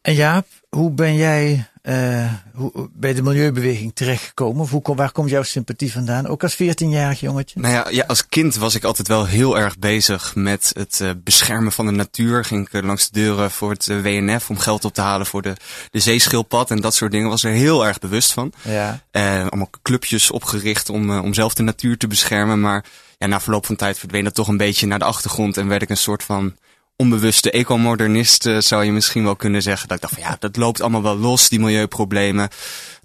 En 0.00 0.14
Jaap, 0.14 0.46
hoe 0.68 0.90
ben 0.90 1.16
jij 1.16 1.71
uh, 1.82 2.32
hoe, 2.54 2.90
bij 2.92 3.14
de 3.14 3.22
milieubeweging 3.22 3.94
terechtgekomen? 3.94 4.62
Of 4.62 4.70
hoe, 4.70 4.94
waar 4.94 5.12
komt 5.12 5.30
jouw 5.30 5.42
sympathie 5.42 5.92
vandaan? 5.92 6.26
Ook 6.26 6.42
als 6.42 6.54
14-jarig 6.54 7.20
jongetje? 7.20 7.60
Nou 7.60 7.74
ja, 7.74 7.88
ja, 7.90 8.04
als 8.06 8.26
kind 8.26 8.56
was 8.56 8.74
ik 8.74 8.84
altijd 8.84 9.08
wel 9.08 9.26
heel 9.26 9.58
erg 9.58 9.78
bezig 9.78 10.34
met 10.34 10.70
het 10.74 11.00
uh, 11.02 11.10
beschermen 11.16 11.72
van 11.72 11.86
de 11.86 11.92
natuur. 11.92 12.44
Ging 12.44 12.68
ik 12.68 12.84
langs 12.84 13.10
de 13.10 13.20
deuren 13.20 13.50
voor 13.50 13.70
het 13.70 13.86
uh, 13.86 14.00
WNF 14.00 14.50
om 14.50 14.58
geld 14.58 14.84
op 14.84 14.94
te 14.94 15.00
halen 15.00 15.26
voor 15.26 15.42
de, 15.42 15.54
de 15.90 16.00
zeeschildpad 16.00 16.70
en 16.70 16.80
dat 16.80 16.94
soort 16.94 17.12
dingen. 17.12 17.28
Was 17.28 17.44
er 17.44 17.52
heel 17.52 17.86
erg 17.86 17.98
bewust 17.98 18.32
van. 18.32 18.52
Ja. 18.62 19.02
allemaal 19.12 19.70
clubjes 19.82 20.30
opgericht 20.30 20.90
om, 20.90 21.18
om 21.18 21.34
zelf 21.34 21.54
de 21.54 21.62
natuur 21.62 21.96
te 21.96 22.06
beschermen. 22.06 22.60
Maar 22.60 22.84
ja, 23.18 23.26
na 23.26 23.40
verloop 23.40 23.66
van 23.66 23.76
tijd 23.76 23.98
verdween 23.98 24.24
dat 24.24 24.34
toch 24.34 24.48
een 24.48 24.56
beetje 24.56 24.86
naar 24.86 24.98
de 24.98 25.04
achtergrond 25.04 25.56
en 25.56 25.68
werd 25.68 25.82
ik 25.82 25.90
een 25.90 25.96
soort 25.96 26.22
van 26.22 26.56
onbewuste 27.02 27.50
ecomodernist 27.50 28.46
uh, 28.46 28.60
zou 28.60 28.84
je 28.84 28.92
misschien 28.92 29.24
wel 29.24 29.36
kunnen 29.36 29.62
zeggen. 29.62 29.88
Dat 29.88 29.96
ik 29.96 30.02
dacht 30.02 30.14
van 30.14 30.22
ja, 30.22 30.36
dat 30.38 30.56
loopt 30.56 30.80
allemaal 30.80 31.02
wel 31.02 31.16
los, 31.16 31.48
die 31.48 31.60
milieuproblemen. 31.60 32.48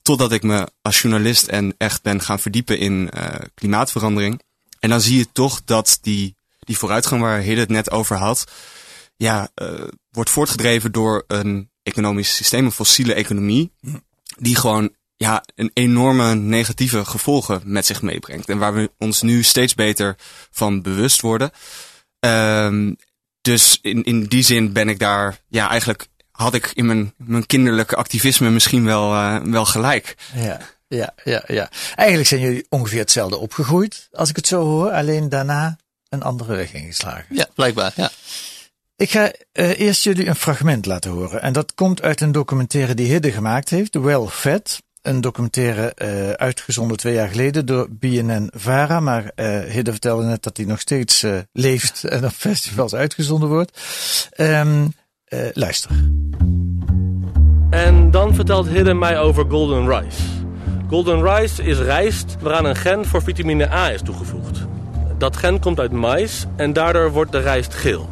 Totdat 0.02 0.32
ik 0.32 0.44
me 0.44 0.68
als 0.82 1.02
journalist 1.02 1.48
en 1.48 1.76
echt 1.78 2.02
ben 2.02 2.22
gaan 2.22 2.40
verdiepen 2.40 2.80
in 2.80 3.10
uh, 3.18 3.28
klimaatverandering. 3.54 4.42
En 4.80 4.90
dan 4.90 5.02
zie 5.02 5.18
je 5.18 5.32
toch 5.32 5.62
dat 5.66 5.98
die, 6.02 6.36
die 6.60 6.78
vooruitgang 6.78 7.22
waar 7.22 7.40
Hidde 7.40 7.62
het 7.62 7.70
net 7.70 7.92
over 7.92 8.16
had, 8.16 8.52
ja, 9.16 9.50
uh, 9.62 9.88
wordt 10.10 10.30
voortgedreven 10.30 10.92
door 10.92 11.24
een 11.28 11.70
economisch 11.84 12.36
systeem, 12.36 12.66
een 12.66 12.72
fossiele 12.72 13.14
economie, 13.14 13.72
die 14.38 14.56
gewoon 14.56 14.96
ja, 15.16 15.44
een 15.56 15.72
enorme 15.74 16.36
negatieve 16.36 17.06
gevolgen 17.06 17.62
met 17.66 17.86
zich 17.86 18.02
meebrengt. 18.02 18.50
En 18.50 18.58
waar 18.58 18.74
we 18.74 18.92
ons 18.98 19.22
nu 19.22 19.44
steeds 19.44 19.76
beter 19.76 20.16
van 20.52 20.82
bewust 20.82 21.22
worden. 21.22 21.52
Um, 22.20 22.96
dus 23.48 23.80
in, 23.82 24.04
in 24.04 24.24
die 24.24 24.44
zin 24.44 24.74
ben 24.74 24.90
ik 24.90 25.00
daar, 25.00 25.40
ja, 25.48 25.70
eigenlijk 25.70 26.08
had 26.32 26.54
ik 26.54 26.72
in 26.74 26.86
mijn, 26.86 27.14
mijn 27.18 27.46
kinderlijke 27.46 27.96
activisme 27.96 28.50
misschien 28.50 28.86
wel, 28.86 29.14
uh, 29.14 29.38
wel 29.44 29.66
gelijk. 29.66 30.16
Ja, 30.36 30.60
ja, 30.88 31.14
ja, 31.24 31.44
ja. 31.48 31.70
Eigenlijk 31.96 32.28
zijn 32.28 32.42
jullie 32.42 32.66
ongeveer 32.70 33.00
hetzelfde 33.00 33.38
opgegroeid, 33.38 34.08
als 34.12 34.30
ik 34.30 34.36
het 34.36 34.48
zo 34.48 34.64
hoor. 34.64 34.92
Alleen 34.92 35.30
daarna 35.30 35.78
een 36.10 36.24
andere 36.24 36.56
weg 36.56 36.74
ingeslagen. 36.74 37.26
Ja, 37.30 37.48
blijkbaar, 37.56 37.94
ja. 37.96 38.10
Ik 38.96 39.12
ga 39.12 39.32
uh, 39.54 39.80
eerst 39.80 40.04
jullie 40.04 40.28
een 40.28 40.36
fragment 40.36 40.86
laten 40.86 41.12
horen. 41.12 41.42
En 41.42 41.54
dat 41.54 41.74
komt 41.74 42.02
uit 42.02 42.22
een 42.22 42.32
documentaire 42.32 42.94
die 42.94 43.12
Hidde 43.12 43.32
gemaakt 43.32 43.70
heeft, 43.70 43.96
Well 43.96 44.28
Fed. 44.28 44.82
Een 45.08 45.22
documentaire 45.22 45.94
uh, 45.98 46.30
uitgezonden 46.30 46.98
twee 46.98 47.14
jaar 47.14 47.28
geleden 47.28 47.66
door 47.66 47.88
BNN 47.90 48.52
Vara. 48.56 49.00
Maar 49.00 49.32
uh, 49.36 49.60
Hidde 49.60 49.92
vertelde 49.92 50.24
net 50.24 50.44
dat 50.44 50.58
hij 50.58 50.66
nog 50.66 50.80
steeds 50.80 51.26
leeft 51.52 52.04
en 52.04 52.26
op 52.26 52.32
festivals 52.32 52.96
uitgezonden 52.96 53.50
wordt. 53.50 53.82
Um, 54.38 54.94
luister. 55.54 55.92
En 57.70 58.12
dan 58.12 58.36
vertelt 58.36 58.68
Hidde 58.68 58.94
mij 58.94 59.20
over 59.20 59.46
Golden 59.50 59.90
Rice. 59.90 60.22
Golden 60.90 61.24
Rice 61.24 61.64
is 61.64 61.80
rijst 61.80 62.36
waaraan 62.40 62.66
een 62.66 62.76
gen 62.76 63.06
voor 63.06 63.24
vitamine 63.24 63.72
A 63.72 63.92
is 63.92 64.02
toegevoegd. 64.02 64.60
Dat 65.18 65.38
gen 65.38 65.60
komt 65.60 65.80
uit 65.80 65.92
mais 65.92 66.46
en 66.56 66.74
daardoor 66.74 67.12
wordt 67.12 67.32
de 67.32 67.40
rijst 67.40 67.74
geel. 67.74 68.10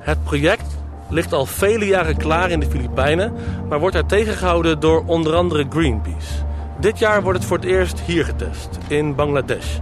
Het 0.00 0.24
project 0.24 0.77
ligt 1.08 1.32
al 1.32 1.46
vele 1.46 1.86
jaren 1.86 2.16
klaar 2.16 2.50
in 2.50 2.60
de 2.60 2.70
Filipijnen, 2.70 3.32
maar 3.68 3.80
wordt 3.80 3.96
er 3.96 4.06
tegengehouden 4.06 4.80
door 4.80 5.02
onder 5.06 5.34
andere 5.34 5.66
Greenpeace. 5.68 6.44
Dit 6.80 6.98
jaar 6.98 7.22
wordt 7.22 7.38
het 7.38 7.48
voor 7.48 7.56
het 7.56 7.66
eerst 7.66 8.00
hier 8.00 8.24
getest, 8.24 8.78
in 8.88 9.14
Bangladesh. 9.14 9.78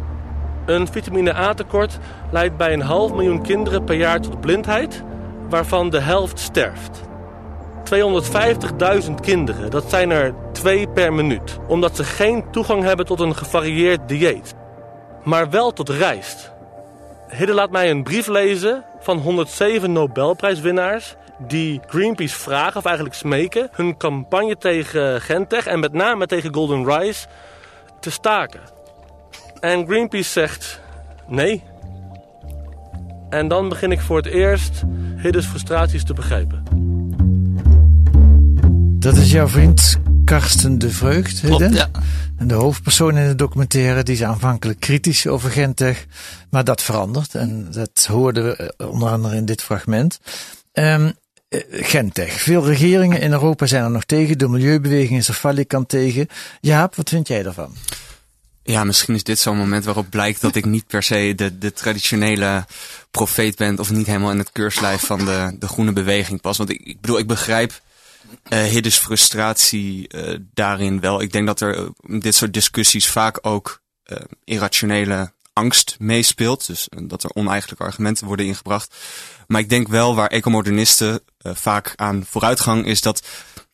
Een 0.67 0.89
vitamine 0.89 1.35
A-tekort 1.35 1.99
leidt 2.31 2.57
bij 2.57 2.73
een 2.73 2.81
half 2.81 3.13
miljoen 3.13 3.43
kinderen 3.43 3.85
per 3.85 3.97
jaar 3.97 4.21
tot 4.21 4.41
blindheid, 4.41 5.03
waarvan 5.49 5.91
de 5.91 6.01
helft 6.01 6.39
sterft. 6.39 7.03
250.000 9.07 9.15
kinderen, 9.21 9.71
dat 9.71 9.91
zijn 9.91 10.11
er 10.11 10.35
twee 10.53 10.89
per 10.89 11.13
minuut, 11.13 11.59
omdat 11.69 11.97
ze 11.97 12.05
geen 12.05 12.51
toegang 12.51 12.83
hebben 12.83 13.07
tot 13.07 13.21
een 13.21 13.37
gevarieerd 13.37 14.09
dieet. 14.09 14.55
Maar 15.25 15.51
wel 15.51 15.73
tot 15.73 15.89
rijst. 15.89 16.56
Hidde 17.29 17.55
laat 17.55 17.71
mij 17.71 17.91
een 17.91 18.03
brief 18.03 18.27
lezen 18.27 18.85
van 19.01 19.19
107 19.19 19.93
Nobelprijswinnaars 19.93 21.15
die 21.39 21.81
Greenpeace 21.87 22.37
vragen, 22.37 22.77
of 22.77 22.85
eigenlijk 22.85 23.17
smeken, 23.17 23.69
hun 23.73 23.97
campagne 23.97 24.57
tegen 24.57 25.21
Gentech 25.21 25.67
en 25.67 25.81
met 25.81 25.93
name 25.93 26.27
tegen 26.27 26.55
Golden 26.55 26.85
Rice 26.85 27.27
te 28.01 28.11
staken. 28.11 28.61
En 29.61 29.87
Greenpeace 29.87 30.31
zegt 30.31 30.81
nee. 31.29 31.63
En 33.29 33.49
dan 33.49 33.69
begin 33.69 33.93
ik 33.93 34.01
voor 34.01 34.17
het 34.17 34.27
eerst 34.27 34.83
Hiddes 35.17 35.47
frustraties 35.47 36.05
te 36.05 36.15
begrijpen. 36.15 36.63
Dat 38.99 39.17
is 39.17 39.31
jouw 39.31 39.49
vriend 39.49 40.01
Karsten 40.27 40.79
de 40.79 40.91
Vreugd. 40.91 41.41
Klopt, 41.41 41.75
ja. 41.75 41.91
En 42.37 42.49
de 42.49 42.55
hoofdpersoon 42.55 43.19
in 43.19 43.29
de 43.29 43.35
documentaire 43.35 44.03
die 44.03 44.15
is 44.15 44.23
aanvankelijk 44.23 44.81
kritisch 44.81 45.27
over 45.27 45.51
Gentech. 45.51 46.07
Maar 46.51 46.65
dat 46.65 46.83
verandert. 46.83 47.35
En 47.35 47.69
dat 47.71 48.07
hoorden 48.09 48.45
we 48.45 48.57
eh, 48.57 48.91
onder 48.91 49.09
andere 49.09 49.37
in 49.37 49.45
dit 49.45 49.63
fragment. 49.63 50.21
Um, 50.73 51.13
Gentech. 51.71 52.41
Veel 52.41 52.67
regeringen 52.67 53.21
in 53.21 53.33
Europa 53.33 53.67
zijn 53.67 53.85
er 53.85 53.91
nog 53.91 54.05
tegen. 54.05 54.39
De 54.39 54.49
milieubeweging 54.49 55.19
is 55.19 55.29
er 55.29 55.35
falikant 55.35 55.89
tegen. 55.89 56.29
Jaap, 56.61 56.95
wat 56.95 57.09
vind 57.09 57.29
jij 57.29 57.43
daarvan? 57.43 57.75
Ja, 58.63 58.85
misschien 58.85 59.15
is 59.15 59.25
dit 59.25 59.39
zo'n 59.39 59.57
moment 59.57 59.85
waarop 59.85 60.11
blijkt 60.11 60.41
dat 60.41 60.55
ik 60.55 60.65
niet 60.65 60.87
per 60.87 61.03
se 61.03 61.33
de, 61.37 61.59
de 61.59 61.73
traditionele 61.73 62.65
profeet 63.11 63.57
ben. 63.57 63.79
Of 63.79 63.91
niet 63.91 64.07
helemaal 64.07 64.31
in 64.31 64.39
het 64.39 64.53
keurslijf 64.53 65.01
van 65.01 65.19
de, 65.19 65.57
de 65.59 65.69
groene 65.69 65.93
beweging 65.93 66.41
pas. 66.41 66.57
Want 66.57 66.71
ik, 66.71 66.81
ik 66.85 67.01
bedoel, 67.01 67.19
ik 67.19 67.27
begrijp 67.27 67.81
uh, 68.49 68.63
Hiddes 68.63 68.97
frustratie 68.97 70.15
uh, 70.15 70.37
daarin 70.55 71.01
wel. 71.01 71.21
Ik 71.21 71.33
denk 71.33 71.47
dat 71.47 71.61
er 71.61 71.79
uh, 71.79 72.21
dit 72.21 72.35
soort 72.35 72.53
discussies 72.53 73.09
vaak 73.09 73.39
ook 73.43 73.85
irrationele 74.45 75.33
angst 75.53 75.97
meespeelt. 75.99 76.67
Dus 76.67 76.89
dat 77.03 77.23
er 77.23 77.35
oneigenlijke 77.35 77.85
argumenten 77.85 78.27
worden 78.27 78.47
ingebracht. 78.47 78.95
Maar 79.47 79.61
ik 79.61 79.69
denk 79.69 79.89
wel 79.89 80.15
waar 80.15 80.29
ecomodernisten 80.29 81.21
vaak 81.39 81.93
aan 81.97 82.25
vooruitgang 82.29 82.87
is 82.87 83.01
dat 83.01 83.27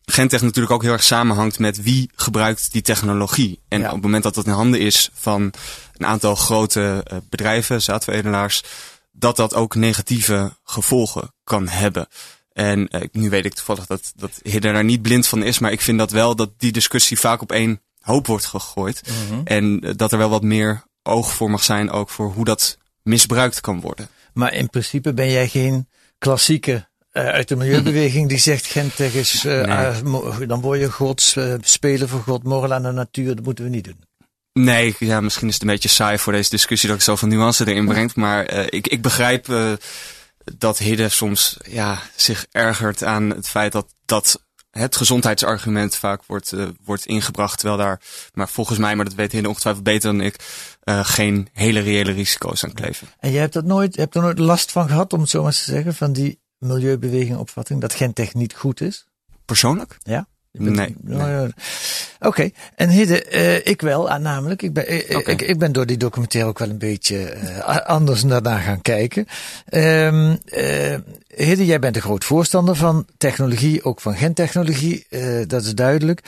Gentech 0.04 0.42
natuurlijk 0.42 0.72
ook 0.72 0.82
heel 0.82 0.92
erg 0.92 1.02
samenhangt 1.02 1.58
met 1.58 1.82
wie 1.82 2.10
gebruikt 2.14 2.72
die 2.72 2.82
technologie. 2.82 3.60
En 3.68 3.80
ja. 3.80 3.86
op 3.86 3.92
het 3.92 4.02
moment 4.02 4.22
dat 4.22 4.34
dat 4.34 4.46
in 4.46 4.52
handen 4.52 4.80
is 4.80 5.10
van 5.14 5.52
een 5.96 6.06
aantal 6.06 6.34
grote 6.34 7.04
bedrijven, 7.28 7.82
zaadveredelaars, 7.82 8.62
dat 9.12 9.36
dat 9.36 9.54
ook 9.54 9.74
negatieve 9.74 10.56
gevolgen 10.64 11.34
kan 11.44 11.68
hebben. 11.68 12.08
En 12.52 12.88
uh, 12.90 13.02
nu 13.12 13.30
weet 13.30 13.44
ik 13.44 13.54
toevallig 13.54 13.86
dat, 13.86 14.12
dat 14.16 14.40
Hidder 14.42 14.72
daar 14.72 14.84
niet 14.84 15.02
blind 15.02 15.26
van 15.26 15.42
is. 15.42 15.58
Maar 15.58 15.72
ik 15.72 15.80
vind 15.80 15.98
dat 15.98 16.10
wel 16.10 16.36
dat 16.36 16.50
die 16.56 16.72
discussie 16.72 17.18
vaak 17.18 17.42
op 17.42 17.52
één 17.52 17.80
hoop 18.00 18.26
wordt 18.26 18.44
gegooid. 18.44 19.02
Mm 19.08 19.14
-hmm. 19.28 19.40
En 19.44 19.86
uh, 19.86 19.90
dat 19.96 20.12
er 20.12 20.18
wel 20.18 20.30
wat 20.30 20.42
meer 20.42 20.82
oog 21.02 21.32
voor 21.32 21.50
mag 21.50 21.62
zijn 21.62 21.90
ook 21.90 22.10
voor 22.10 22.32
hoe 22.32 22.44
dat 22.44 22.78
misbruikt 23.02 23.60
kan 23.60 23.80
worden. 23.80 24.08
Maar 24.32 24.54
in 24.54 24.70
principe 24.70 25.12
ben 25.12 25.30
jij 25.30 25.48
geen 25.48 25.88
klassieke 26.18 26.88
uh, 27.12 27.26
uit 27.26 27.48
de 27.48 27.56
milieubeweging 27.56 28.28
die 28.28 28.38
zegt 28.38 28.66
Gentech 28.66 29.14
is, 29.14 29.42
nee. 29.42 30.46
dan 30.46 30.60
word 30.60 30.80
je 30.80 30.90
gods 30.90 31.36
spelen 31.60 32.08
voor 32.08 32.20
God, 32.20 32.42
moral 32.42 32.72
aan 32.72 32.82
de 32.82 32.92
natuur, 32.92 33.34
dat 33.34 33.44
moeten 33.44 33.64
we 33.64 33.70
niet 33.70 33.84
doen. 33.84 34.04
Nee, 34.52 34.94
ja, 34.98 35.20
misschien 35.20 35.48
is 35.48 35.54
het 35.54 35.62
een 35.62 35.68
beetje 35.68 35.88
saai 35.88 36.18
voor 36.18 36.32
deze 36.32 36.50
discussie 36.50 36.88
dat 36.88 36.98
ik 36.98 37.04
zoveel 37.04 37.28
nuance 37.28 37.68
erin 37.68 37.86
breng. 37.86 38.14
Maar 38.14 38.72
ik, 38.72 38.86
ik 38.88 39.02
begrijp 39.02 39.46
dat 40.58 40.78
Hidde 40.78 41.08
soms 41.08 41.56
ja, 41.68 41.98
zich 42.16 42.46
ergert 42.50 43.04
aan 43.04 43.30
het 43.30 43.48
feit 43.48 43.72
dat, 43.72 43.94
dat 44.04 44.42
het 44.70 44.96
gezondheidsargument 44.96 45.96
vaak 45.96 46.24
wordt, 46.26 46.52
uh, 46.52 46.68
wordt 46.84 47.06
ingebracht. 47.06 47.58
Terwijl 47.58 47.78
daar, 47.78 48.00
maar 48.34 48.48
volgens 48.48 48.78
mij, 48.78 48.96
maar 48.96 49.04
dat 49.04 49.14
weet 49.14 49.32
Hidde 49.32 49.48
ongetwijfeld 49.48 49.84
beter 49.84 50.10
dan 50.10 50.20
ik, 50.20 50.36
uh, 50.84 51.04
geen 51.04 51.48
hele 51.52 51.80
reële 51.80 52.12
risico's 52.12 52.64
aan 52.64 52.72
kleven. 52.72 53.08
En 53.18 53.30
jij 53.30 53.40
hebt, 53.40 53.52
dat 53.52 53.64
nooit, 53.64 53.94
je 53.94 54.00
hebt 54.00 54.14
er 54.14 54.22
nooit 54.22 54.38
last 54.38 54.72
van 54.72 54.88
gehad, 54.88 55.12
om 55.12 55.20
het 55.20 55.30
zo 55.30 55.42
maar 55.42 55.52
te 55.52 55.58
zeggen, 55.58 55.94
van 55.94 56.12
die 56.12 56.40
milieubeweging 56.58 57.36
opvatting, 57.36 57.80
dat 57.80 57.94
gentech 57.94 58.34
niet 58.34 58.54
goed 58.54 58.80
is? 58.80 59.06
Persoonlijk? 59.44 59.98
Ja. 60.02 60.26
Bent, 60.52 60.76
nee. 60.76 60.96
nee. 61.02 61.18
Oh, 61.18 61.42
Oké, 61.42 61.52
okay. 62.26 62.52
en 62.74 62.88
Hidde, 62.88 63.32
uh, 63.32 63.66
ik 63.66 63.80
wel, 63.80 64.08
uh, 64.08 64.16
namelijk. 64.16 64.62
Ik 64.62 64.72
ben, 64.72 64.92
uh, 64.92 65.16
okay. 65.16 65.34
ik, 65.34 65.42
ik, 65.42 65.58
ben 65.58 65.72
door 65.72 65.86
die 65.86 65.96
documentaire 65.96 66.50
ook 66.50 66.58
wel 66.58 66.70
een 66.70 66.78
beetje 66.78 67.34
anders 67.84 68.22
naar 68.24 68.42
gaan 68.42 68.82
kijken. 68.82 69.26
Um, 69.70 70.38
Hidde, 71.36 71.66
jij 71.66 71.78
bent 71.78 71.96
een 71.96 72.02
groot 72.02 72.24
voorstander 72.24 72.76
van 72.76 73.06
technologie, 73.18 73.84
ook 73.84 74.00
van 74.00 74.16
gentechnologie, 74.16 75.06
dat 75.46 75.64
is 75.64 75.74
duidelijk. 75.74 76.20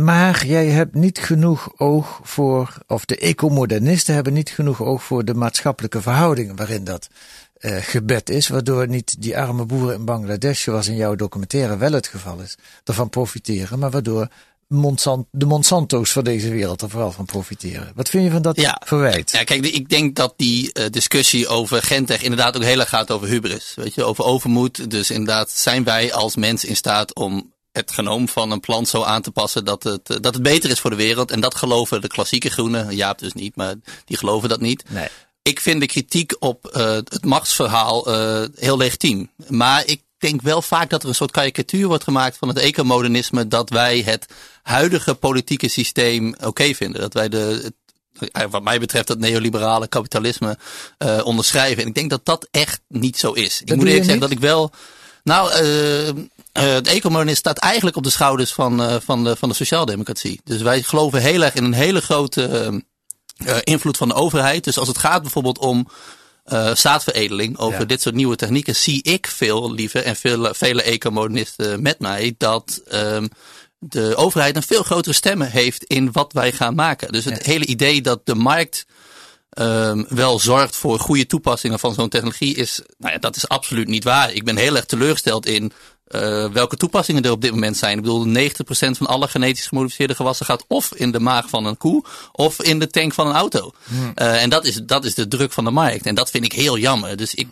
maar 0.00 0.46
jij 0.46 0.66
hebt 0.66 0.94
niet 0.94 1.18
genoeg 1.18 1.72
oog 1.76 2.20
voor, 2.22 2.78
of 2.86 3.04
de 3.04 3.16
ecomodernisten 3.16 4.14
hebben 4.14 4.32
niet 4.32 4.50
genoeg 4.50 4.82
oog 4.82 5.02
voor 5.02 5.24
de 5.24 5.34
maatschappelijke 5.34 6.02
verhoudingen 6.02 6.56
waarin 6.56 6.84
dat 6.84 7.08
uh, 7.60 7.76
gebed 7.80 8.30
is, 8.30 8.48
waardoor 8.48 8.88
niet 8.88 9.22
die 9.22 9.38
arme 9.38 9.64
boeren 9.64 9.94
in 9.94 10.04
Bangladesh, 10.04 10.62
zoals 10.62 10.86
in 10.86 10.96
jouw 10.96 11.14
documentaire 11.14 11.76
wel 11.76 11.92
het 11.92 12.06
geval 12.06 12.38
is, 12.38 12.54
ervan 12.84 13.08
profiteren, 13.08 13.78
maar 13.78 13.90
waardoor 13.90 14.28
Monsanto, 14.66 15.28
de 15.30 15.46
Monsanto's 15.46 16.10
van 16.10 16.24
deze 16.24 16.50
wereld 16.50 16.82
er 16.82 16.90
vooral 16.90 17.12
van 17.12 17.24
profiteren. 17.24 17.92
Wat 17.94 18.08
vind 18.08 18.24
je 18.24 18.30
van 18.30 18.42
dat 18.42 18.60
ja, 18.60 18.80
verwijt? 18.84 19.30
Ja, 19.30 19.44
kijk, 19.44 19.66
ik 19.66 19.88
denk 19.88 20.16
dat 20.16 20.34
die 20.36 20.70
uh, 20.72 20.84
discussie 20.90 21.48
over 21.48 21.82
Gentech 21.82 22.22
inderdaad 22.22 22.56
ook 22.56 22.62
heel 22.62 22.80
erg 22.80 22.88
gaat 22.88 23.10
over 23.10 23.28
hubris. 23.28 23.72
Weet 23.76 23.94
je, 23.94 24.04
over 24.04 24.24
overmoed. 24.24 24.90
Dus 24.90 25.10
inderdaad, 25.10 25.50
zijn 25.50 25.84
wij 25.84 26.12
als 26.12 26.36
mens 26.36 26.64
in 26.64 26.76
staat 26.76 27.14
om 27.14 27.52
het 27.72 27.92
genoom 27.92 28.28
van 28.28 28.50
een 28.50 28.60
plant 28.60 28.88
zo 28.88 29.02
aan 29.02 29.22
te 29.22 29.30
passen 29.30 29.64
dat 29.64 29.82
het, 29.82 30.06
dat 30.06 30.34
het 30.34 30.42
beter 30.42 30.70
is 30.70 30.80
voor 30.80 30.90
de 30.90 30.96
wereld. 30.96 31.30
En 31.30 31.40
dat 31.40 31.54
geloven 31.54 32.00
de 32.00 32.08
klassieke 32.08 32.50
groenen, 32.50 32.96
Jaap 32.96 33.18
dus 33.18 33.32
niet, 33.32 33.56
maar 33.56 33.74
die 34.04 34.16
geloven 34.16 34.48
dat 34.48 34.60
niet. 34.60 34.84
Nee 34.88 35.08
ik 35.42 35.60
vind 35.60 35.80
de 35.80 35.86
kritiek 35.86 36.36
op 36.38 36.70
uh, 36.76 36.82
het 36.92 37.24
machtsverhaal 37.24 38.08
uh, 38.08 38.44
heel 38.54 38.76
legitiem. 38.76 39.30
Maar 39.48 39.86
ik 39.86 40.02
denk 40.18 40.42
wel 40.42 40.62
vaak 40.62 40.90
dat 40.90 41.02
er 41.02 41.08
een 41.08 41.14
soort 41.14 41.30
karikatuur 41.30 41.86
wordt 41.86 42.04
gemaakt 42.04 42.36
van 42.36 42.48
het 42.48 42.58
ecomodernisme. 42.58 43.48
Dat 43.48 43.70
wij 43.70 44.02
het 44.02 44.26
huidige 44.62 45.14
politieke 45.14 45.68
systeem 45.68 46.34
oké 46.34 46.46
okay 46.46 46.74
vinden. 46.74 47.00
Dat 47.00 47.14
wij 47.14 47.28
de, 47.28 47.60
het, 47.62 48.50
wat 48.50 48.62
mij 48.62 48.80
betreft 48.80 49.08
het 49.08 49.18
neoliberale 49.18 49.88
kapitalisme 49.88 50.58
uh, 50.98 51.20
onderschrijven. 51.24 51.82
En 51.82 51.88
ik 51.88 51.94
denk 51.94 52.10
dat 52.10 52.24
dat 52.24 52.48
echt 52.50 52.80
niet 52.88 53.18
zo 53.18 53.32
is. 53.32 53.58
Dat 53.58 53.70
ik 53.70 53.76
moet 53.76 53.86
eerlijk 53.86 54.04
zeggen 54.04 54.20
dat 54.20 54.30
ik 54.30 54.40
wel. 54.40 54.70
Nou, 55.22 55.62
uh, 55.62 56.08
uh, 56.08 56.14
het 56.52 56.86
ecomodernisme 56.86 57.38
staat 57.38 57.58
eigenlijk 57.58 57.96
op 57.96 58.02
de 58.02 58.10
schouders 58.10 58.52
van, 58.52 58.80
uh, 58.80 58.96
van, 59.00 59.24
de, 59.24 59.36
van 59.36 59.48
de 59.48 59.54
sociaaldemocratie. 59.54 60.40
Dus 60.44 60.62
wij 60.62 60.82
geloven 60.82 61.20
heel 61.20 61.42
erg 61.42 61.54
in 61.54 61.64
een 61.64 61.72
hele 61.72 62.00
grote 62.00 62.82
uh, 63.46 63.56
invloed 63.62 63.96
van 63.96 64.08
de 64.08 64.14
overheid. 64.14 64.64
Dus 64.64 64.78
als 64.78 64.88
het 64.88 64.98
gaat 64.98 65.22
bijvoorbeeld 65.22 65.58
om 65.58 65.88
uh, 66.52 66.74
zaadveredeling, 66.74 67.58
over 67.58 67.80
ja. 67.80 67.84
dit 67.84 68.02
soort 68.02 68.14
nieuwe 68.14 68.36
technieken, 68.36 68.76
zie 68.76 69.02
ik 69.02 69.26
veel 69.26 69.72
liever 69.72 70.04
en 70.04 70.16
veel, 70.16 70.54
vele 70.54 70.82
ecomodernisten 70.82 71.82
met 71.82 71.98
mij 71.98 72.34
dat 72.38 72.82
um, 72.92 73.28
de 73.78 74.16
overheid 74.16 74.56
een 74.56 74.62
veel 74.62 74.82
grotere 74.82 75.14
stemmen 75.14 75.50
heeft 75.50 75.84
in 75.84 76.12
wat 76.12 76.32
wij 76.32 76.52
gaan 76.52 76.74
maken. 76.74 77.12
Dus 77.12 77.24
het 77.24 77.44
ja. 77.44 77.50
hele 77.50 77.66
idee 77.66 78.00
dat 78.00 78.20
de 78.24 78.34
markt 78.34 78.86
um, 79.58 80.06
wel 80.08 80.38
zorgt 80.38 80.76
voor 80.76 80.98
goede 80.98 81.26
toepassingen 81.26 81.78
van 81.78 81.94
zo'n 81.94 82.08
technologie 82.08 82.56
is, 82.56 82.80
nou 82.98 83.12
ja, 83.12 83.18
dat 83.18 83.36
is 83.36 83.48
absoluut 83.48 83.88
niet 83.88 84.04
waar. 84.04 84.32
Ik 84.32 84.44
ben 84.44 84.56
heel 84.56 84.76
erg 84.76 84.84
teleurgesteld 84.84 85.46
in 85.46 85.72
uh, 86.08 86.50
welke 86.52 86.76
toepassingen 86.76 87.22
er 87.22 87.30
op 87.30 87.40
dit 87.40 87.50
moment 87.50 87.76
zijn. 87.76 87.96
Ik 87.96 88.02
bedoel, 88.02 88.26
90% 88.26 88.48
van 88.70 89.06
alle 89.06 89.28
genetisch 89.28 89.66
gemodificeerde 89.66 90.14
gewassen 90.14 90.46
gaat 90.46 90.64
of 90.68 90.94
in 90.94 91.10
de 91.10 91.20
maag 91.20 91.48
van 91.48 91.64
een 91.64 91.76
koe 91.76 92.04
of 92.32 92.62
in 92.62 92.78
de 92.78 92.86
tank 92.86 93.14
van 93.14 93.26
een 93.26 93.34
auto. 93.34 93.72
Hmm. 93.84 94.12
Uh, 94.14 94.42
en 94.42 94.50
dat 94.50 94.64
is, 94.64 94.74
dat 94.74 95.04
is 95.04 95.14
de 95.14 95.28
druk 95.28 95.52
van 95.52 95.64
de 95.64 95.70
markt. 95.70 96.06
En 96.06 96.14
dat 96.14 96.30
vind 96.30 96.44
ik 96.44 96.52
heel 96.52 96.78
jammer. 96.78 97.16
Dus 97.16 97.34
ik 97.34 97.48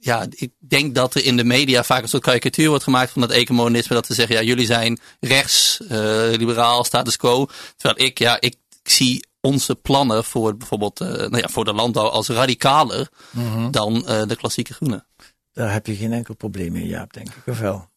ja, 0.00 0.26
ik 0.30 0.50
denk 0.58 0.94
dat 0.94 1.14
er 1.14 1.24
in 1.24 1.36
de 1.36 1.44
media 1.44 1.84
vaak 1.84 2.02
een 2.02 2.08
soort 2.08 2.22
karikatuur 2.22 2.68
wordt 2.68 2.84
gemaakt 2.84 3.10
van 3.10 3.20
dat 3.20 3.30
ecomonisme. 3.30 3.94
Dat 3.94 4.06
ze 4.06 4.14
zeggen, 4.14 4.36
ja, 4.36 4.42
jullie 4.42 4.66
zijn 4.66 5.00
rechts, 5.20 5.78
uh, 5.82 5.90
liberaal, 6.30 6.84
status 6.84 7.16
quo. 7.16 7.48
Terwijl 7.76 8.06
ik, 8.08 8.18
ja, 8.18 8.40
ik, 8.40 8.54
zie 8.90 9.26
onze 9.40 9.74
plannen 9.74 10.24
voor 10.24 10.56
bijvoorbeeld 10.56 11.00
uh, 11.00 11.08
nou 11.08 11.38
ja, 11.38 11.48
voor 11.48 11.64
de 11.64 11.72
landbouw 11.72 12.08
als 12.08 12.28
radicaler 12.28 13.08
Mhm. 13.30 13.70
dan 13.70 13.94
uh, 13.96 14.22
de 14.26 14.36
klassieke 14.36 14.74
groene. 14.74 15.04
Daar 15.52 15.72
heb 15.72 15.86
je 15.86 15.96
geen 15.96 16.12
enkel 16.12 16.34
probleem 16.34 16.72
mee, 16.72 16.86
Jaap, 16.86 17.12
denk 17.12 17.28
ik, 17.28 17.42
of 17.46 17.58
wel? 17.58 17.88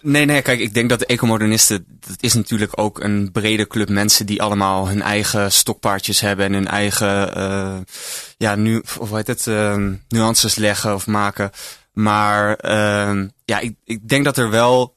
Nee, 0.00 0.24
nee, 0.24 0.42
kijk, 0.42 0.60
ik 0.60 0.74
denk 0.74 0.88
dat 0.88 0.98
de 0.98 1.06
ecomodernisten, 1.06 1.84
dat 2.00 2.16
is 2.22 2.34
natuurlijk 2.34 2.72
ook 2.74 3.00
een 3.00 3.32
brede 3.32 3.66
club 3.66 3.88
mensen 3.88 4.26
die 4.26 4.42
allemaal 4.42 4.88
hun 4.88 5.02
eigen 5.02 5.52
stokpaardjes 5.52 6.20
hebben 6.20 6.46
en 6.46 6.52
hun 6.52 6.68
eigen, 6.68 7.38
uh, 7.38 7.76
ja, 8.36 8.54
nu, 8.54 8.78
of 8.78 9.08
hoe 9.08 9.16
heet 9.16 9.26
het, 9.26 9.46
uh, 9.46 9.76
nuances 10.08 10.54
leggen 10.54 10.94
of 10.94 11.06
maken. 11.06 11.50
Maar 11.92 12.58
uh, 12.64 13.24
ja, 13.44 13.58
ik, 13.58 13.76
ik 13.84 14.08
denk 14.08 14.24
dat 14.24 14.36
er 14.36 14.50
wel 14.50 14.95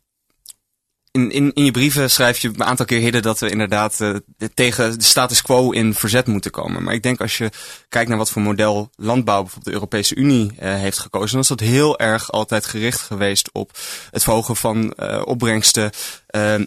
in, 1.12 1.32
in, 1.32 1.54
in 1.54 1.66
je 1.66 1.72
brieven 1.72 2.12
schrijf 2.12 2.38
je 2.38 2.48
een 2.48 2.64
aantal 2.64 2.86
keer 2.86 3.00
hidden 3.00 3.22
dat 3.22 3.40
we 3.40 3.50
inderdaad 3.50 4.00
uh, 4.02 4.16
tegen 4.54 4.98
de 4.98 5.04
status 5.04 5.42
quo 5.42 5.72
in 5.72 5.94
verzet 5.94 6.28
moeten 6.28 6.52
komen. 6.52 6.84
Maar 6.84 6.94
ik 6.94 7.04
denk 7.04 7.22
als 7.22 7.38
je 7.38 7.50
kijkt 7.90 8.10
naar 8.10 8.18
wat 8.18 8.32
voor 8.32 8.42
model 8.42 8.90
landbouw 8.96 9.42
bijvoorbeeld 9.42 9.66
de 9.66 9.74
Europese 9.74 10.16
Unie 10.16 10.52
uh, 10.52 10.74
heeft 10.74 11.00
gekozen, 11.00 11.32
dan 11.32 11.42
is 11.42 11.48
dat 11.48 11.60
heel 11.60 12.00
erg 12.00 12.32
altijd 12.32 12.66
gericht 12.66 13.02
geweest 13.02 13.50
op 13.52 13.78
het 14.12 14.24
verhogen 14.24 14.56
van 14.56 14.94
uh, 15.00 15.22
opbrengsten, 15.26 15.92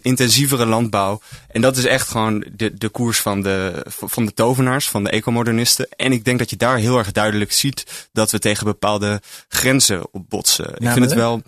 intensievere 0.03 0.67
landbouw. 0.67 1.21
En 1.49 1.61
dat 1.61 1.77
is 1.77 1.85
echt 1.85 2.09
gewoon 2.09 2.45
de, 2.53 2.75
de 2.75 2.89
koers 2.89 3.21
van 3.21 3.43
de, 3.43 3.87
van 3.89 4.25
de 4.25 4.35
tovenaars, 4.35 4.89
van 4.89 5.05
de 5.05 5.11
ecomodernisten. 5.11 5.89
En 5.89 6.13
ik 6.13 6.25
denk 6.25 6.39
dat 6.39 6.51
je 6.51 6.57
daar 6.57 6.77
heel 6.77 6.99
erg 6.99 7.13
duidelijk 7.13 7.53
ziet 7.53 8.09
dat 8.13 8.31
we 8.31 8.39
tegen 8.39 8.67
bepaalde 8.67 9.21
grenzen 9.49 10.07
op 10.13 10.31
botsen. 10.31 10.75
Ik 10.75 10.91
vind 10.91 11.05
het 11.05 11.15
wel 11.15 11.43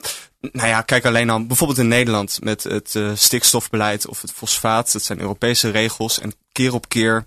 nou 0.52 0.68
ja, 0.68 0.80
kijk 0.82 1.04
alleen 1.04 1.30
al 1.30 1.46
bijvoorbeeld 1.46 1.78
in 1.78 1.88
Nederland 1.88 2.38
met 2.42 2.62
het 2.62 2.94
uh, 2.94 3.10
stikstofbeleid 3.14 4.06
of 4.06 4.20
het 4.20 4.32
fosfaat. 4.32 4.92
Dat 4.92 5.02
zijn 5.02 5.20
Europese 5.20 5.70
regels. 5.70 6.20
En 6.20 6.34
keer 6.52 6.74
op 6.74 6.88
keer 6.88 7.24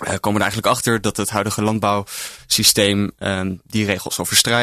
uh, 0.00 0.08
komen 0.08 0.40
we 0.40 0.46
er 0.46 0.50
eigenlijk 0.50 0.66
achter 0.66 1.00
dat 1.00 1.16
het 1.16 1.30
huidige 1.30 1.62
landbouwsysteem 1.62 3.10
uh, 3.18 3.40
die 3.64 3.84
regels 3.84 4.18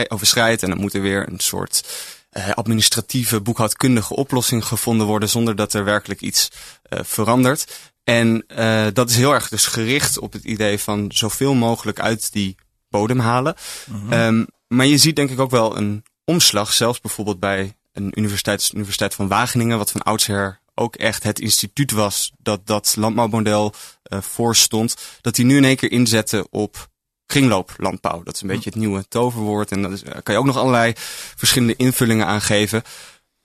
overschrijdt. 0.10 0.64
En 0.64 0.70
dan 0.70 0.80
moet 0.80 0.94
er 0.94 1.02
weer 1.02 1.30
een 1.30 1.40
soort 1.40 1.84
uh, 2.32 2.50
administratieve, 2.50 3.42
boekhoudkundige 3.42 4.16
oplossing 4.16 4.66
gevonden 4.66 5.08
worden 5.08 5.30
zonder 5.30 5.56
dat 5.56 5.74
er 5.74 5.84
werkelijk 5.84 6.22
iets 6.22 6.52
verandert. 6.90 7.92
En 8.04 8.46
dat 8.94 9.10
is 9.10 9.16
heel 9.16 9.34
erg 9.34 9.48
dus 9.48 9.66
gericht 9.66 10.18
op 10.18 10.34
het 10.34 10.44
idee 10.44 10.80
van 10.80 11.12
zoveel 11.14 11.54
mogelijk 11.54 12.00
uit 12.00 12.32
die 12.32 12.56
bodem 12.90 13.20
halen. 13.20 13.56
-hmm. 13.86 14.14
um, 14.14 14.48
maar 14.68 14.86
je 14.86 14.98
ziet 14.98 15.16
denk 15.16 15.30
ik 15.30 15.40
ook 15.40 15.52
wel 15.52 15.78
een 15.78 16.04
omslag, 16.26 16.74
zelfs 16.74 17.02
bijvoorbeeld 17.02 17.40
bij 17.40 17.76
een 17.96 18.20
universiteit, 18.20 18.70
de 18.70 18.76
Universiteit 18.76 19.14
van 19.14 19.28
Wageningen, 19.28 19.78
wat 19.78 19.92
van 19.92 20.02
oudsher 20.02 20.60
ook 20.74 20.96
echt 20.96 21.24
het 21.24 21.40
instituut 21.40 21.92
was 21.92 22.32
dat 22.38 22.68
dat 22.68 22.96
landbouwmodel 22.98 23.74
uh, 24.14 24.22
voorstond, 24.22 24.96
dat 25.22 25.36
die 25.36 25.46
nu 25.46 25.58
in 25.58 25.64
één 25.64 25.76
keer 25.76 25.92
inzetten 25.92 26.48
op 26.50 26.90
kringlooplandbouw. 27.26 28.24
Dat 28.24 28.36
is 28.36 28.42
een 28.42 28.48
beetje 28.48 28.70
het 28.70 28.80
nieuwe 28.80 29.08
toverwoord 29.08 29.72
en 29.72 29.82
daar 29.82 30.22
kan 30.22 30.34
je 30.34 30.40
ook 30.40 30.46
nog 30.46 30.58
allerlei 30.58 30.94
verschillende 31.36 31.76
invullingen 31.76 32.26
aan 32.26 32.42
geven. 32.42 32.84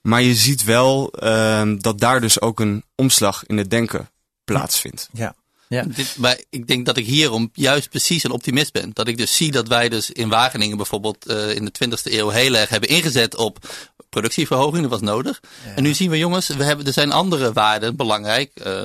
Maar 0.01 0.23
je 0.23 0.35
ziet 0.35 0.65
wel 0.65 1.13
uh, 1.25 1.73
dat 1.79 1.99
daar 1.99 2.21
dus 2.21 2.41
ook 2.41 2.61
een 2.61 2.85
omslag 2.95 3.47
in 3.47 3.57
het 3.57 3.71
denken 3.71 4.11
plaatsvindt. 4.45 5.09
Ja. 5.13 5.35
Ja. 5.71 5.83
Dit, 5.83 6.17
maar 6.19 6.41
ik 6.51 6.67
denk 6.67 6.87
dat 6.87 6.97
ik 6.97 7.07
hierom 7.07 7.51
juist 7.53 7.89
precies 7.89 8.25
een 8.25 8.31
optimist 8.31 8.73
ben. 8.73 8.91
Dat 8.93 9.09
ik 9.09 9.17
dus 9.17 9.37
zie 9.37 9.51
dat 9.51 9.69
wij 9.69 9.89
dus 9.89 10.11
in 10.11 10.29
Wageningen 10.29 10.77
bijvoorbeeld 10.77 11.31
uh, 11.31 11.55
in 11.55 11.65
de 11.65 11.73
20e 11.85 12.13
eeuw 12.13 12.29
heel 12.29 12.55
erg 12.55 12.69
hebben 12.69 12.89
ingezet 12.89 13.37
op 13.37 13.69
productieverhoging. 14.09 14.83
Dat 14.83 14.91
was 14.91 15.01
nodig. 15.01 15.41
Ja. 15.65 15.75
En 15.75 15.83
nu 15.83 15.95
zien 15.95 16.11
we 16.11 16.19
jongens, 16.19 16.49
we 16.49 16.65
hebben, 16.65 16.87
er 16.87 16.93
zijn 16.93 17.13
andere 17.13 17.53
waarden 17.53 17.97
belangrijk. 17.97 18.51
Uh, 18.67 18.85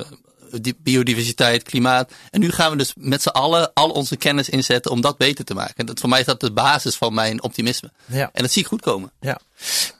biodiversiteit, 0.77 1.63
klimaat. 1.63 2.11
En 2.29 2.39
nu 2.39 2.51
gaan 2.51 2.71
we 2.71 2.77
dus 2.77 2.93
met 2.97 3.21
z'n 3.21 3.29
allen 3.29 3.73
al 3.73 3.89
onze 3.89 4.15
kennis 4.15 4.49
inzetten 4.49 4.91
om 4.91 5.01
dat 5.01 5.17
beter 5.17 5.45
te 5.45 5.53
maken. 5.53 5.75
En 5.75 5.85
dat, 5.85 5.99
voor 5.99 6.09
mij 6.09 6.19
is 6.19 6.25
dat 6.25 6.39
de 6.39 6.51
basis 6.51 6.95
van 6.95 7.13
mijn 7.13 7.43
optimisme. 7.43 7.91
Ja. 8.05 8.29
En 8.33 8.41
dat 8.41 8.51
zie 8.51 8.61
ik 8.61 8.67
goed 8.67 8.81
komen. 8.81 9.11
Ja. 9.19 9.39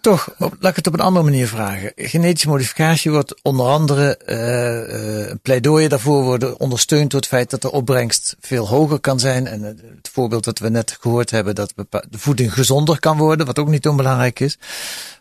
Toch, 0.01 0.29
laat 0.38 0.70
ik 0.70 0.75
het 0.75 0.87
op 0.87 0.94
een 0.94 1.00
andere 1.00 1.25
manier 1.25 1.48
vragen. 1.48 1.91
Genetische 1.96 2.48
modificatie 2.48 3.11
wordt 3.11 3.44
onder 3.44 3.65
andere 3.65 4.20
uh, 4.25 5.27
uh, 5.27 5.31
pleidooien 5.41 5.89
daarvoor 5.89 6.24
worden 6.24 6.59
ondersteund 6.59 7.11
door 7.11 7.20
het 7.20 7.29
feit 7.29 7.50
dat 7.50 7.61
de 7.61 7.72
opbrengst 7.72 8.35
veel 8.39 8.68
hoger 8.68 9.00
kan 9.00 9.20
zijn. 9.20 9.48
En 9.48 9.61
het 9.63 10.09
voorbeeld 10.11 10.44
dat 10.44 10.59
we 10.59 10.70
net 10.70 10.98
gehoord 11.00 11.31
hebben, 11.31 11.55
dat 11.55 11.74
de 12.09 12.18
voeding 12.18 12.53
gezonder 12.53 13.00
kan 13.00 13.18
worden, 13.18 13.46
wat 13.46 13.59
ook 13.59 13.68
niet 13.68 13.87
onbelangrijk 13.87 14.39
is. 14.39 14.57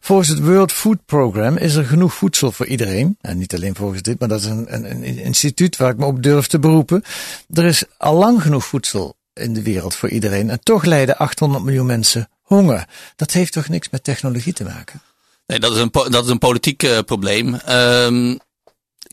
Volgens 0.00 0.28
het 0.28 0.40
World 0.40 0.72
Food 0.72 0.98
Program 1.06 1.56
is 1.56 1.74
er 1.74 1.84
genoeg 1.84 2.14
voedsel 2.14 2.52
voor 2.52 2.66
iedereen. 2.66 3.16
En 3.20 3.38
niet 3.38 3.54
alleen 3.54 3.74
volgens 3.74 4.02
dit, 4.02 4.18
maar 4.18 4.28
dat 4.28 4.40
is 4.40 4.46
een, 4.46 4.74
een, 4.74 4.84
een 4.84 5.18
instituut 5.18 5.76
waar 5.76 5.90
ik 5.90 5.98
me 5.98 6.04
op 6.06 6.22
durf 6.22 6.46
te 6.46 6.58
beroepen. 6.58 7.02
Er 7.52 7.64
is 7.64 7.84
al 7.96 8.14
lang 8.14 8.42
genoeg 8.42 8.64
voedsel 8.64 9.16
in 9.32 9.54
de 9.54 9.62
wereld 9.62 9.94
voor 9.94 10.08
iedereen. 10.08 10.50
En 10.50 10.60
toch 10.62 10.84
lijden 10.84 11.16
800 11.16 11.64
miljoen 11.64 11.86
mensen 11.86 12.28
honger. 12.44 12.88
Dat 13.16 13.30
heeft 13.30 13.52
toch 13.52 13.68
niks 13.68 13.88
met 13.90 14.04
technologie 14.04 14.52
te 14.52 14.64
maken? 14.64 15.02
Nee, 15.46 15.58
dat 15.58 15.72
is 15.72 15.78
een, 15.78 15.90
dat 15.90 16.24
is 16.24 16.30
een 16.30 16.38
politiek 16.38 16.82
uh, 16.82 16.98
probleem. 16.98 17.60
Um, 17.68 18.38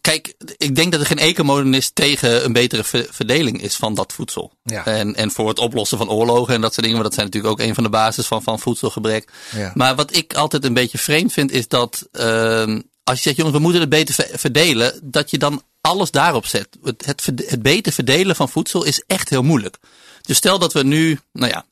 kijk, 0.01 0.33
ik 0.57 0.75
denk 0.75 0.91
dat 0.91 1.01
er 1.01 1.07
geen 1.07 1.17
ecomodernist 1.17 1.95
tegen 1.95 2.45
een 2.45 2.53
betere 2.53 2.83
ver 2.83 3.07
verdeling 3.09 3.61
is 3.61 3.75
van 3.75 3.93
dat 3.93 4.13
voedsel. 4.13 4.51
Ja. 4.63 4.85
En, 4.85 5.15
en 5.15 5.31
voor 5.31 5.47
het 5.47 5.59
oplossen 5.59 5.97
van 5.97 6.09
oorlogen 6.09 6.53
en 6.53 6.61
dat 6.61 6.73
soort 6.73 6.85
dingen. 6.85 6.95
Maar 6.95 7.05
dat 7.09 7.13
zijn 7.13 7.25
natuurlijk 7.25 7.53
ook 7.53 7.67
een 7.67 7.75
van 7.75 7.83
de 7.83 7.89
basis 7.89 8.27
van, 8.27 8.43
van 8.43 8.59
voedselgebrek. 8.59 9.31
Ja. 9.55 9.71
Maar 9.75 9.95
wat 9.95 10.15
ik 10.15 10.33
altijd 10.33 10.65
een 10.65 10.73
beetje 10.73 10.97
vreemd 10.97 11.33
vind 11.33 11.51
is 11.51 11.67
dat 11.67 12.07
um, 12.11 12.83
als 13.03 13.17
je 13.17 13.23
zegt, 13.23 13.35
jongens, 13.35 13.55
we 13.55 13.61
moeten 13.61 13.81
het 13.81 13.89
beter 13.89 14.13
ver 14.13 14.29
verdelen. 14.33 14.99
Dat 15.03 15.29
je 15.29 15.37
dan 15.37 15.63
alles 15.81 16.11
daarop 16.11 16.45
zet. 16.45 16.67
Het, 16.83 17.05
het, 17.05 17.25
het 17.25 17.61
beter 17.61 17.91
verdelen 17.91 18.35
van 18.35 18.49
voedsel 18.49 18.83
is 18.83 19.03
echt 19.07 19.29
heel 19.29 19.43
moeilijk. 19.43 19.77
Dus 20.21 20.37
stel 20.37 20.59
dat 20.59 20.73
we 20.73 20.83
nu, 20.83 21.19
nou 21.31 21.51
ja, 21.51 21.65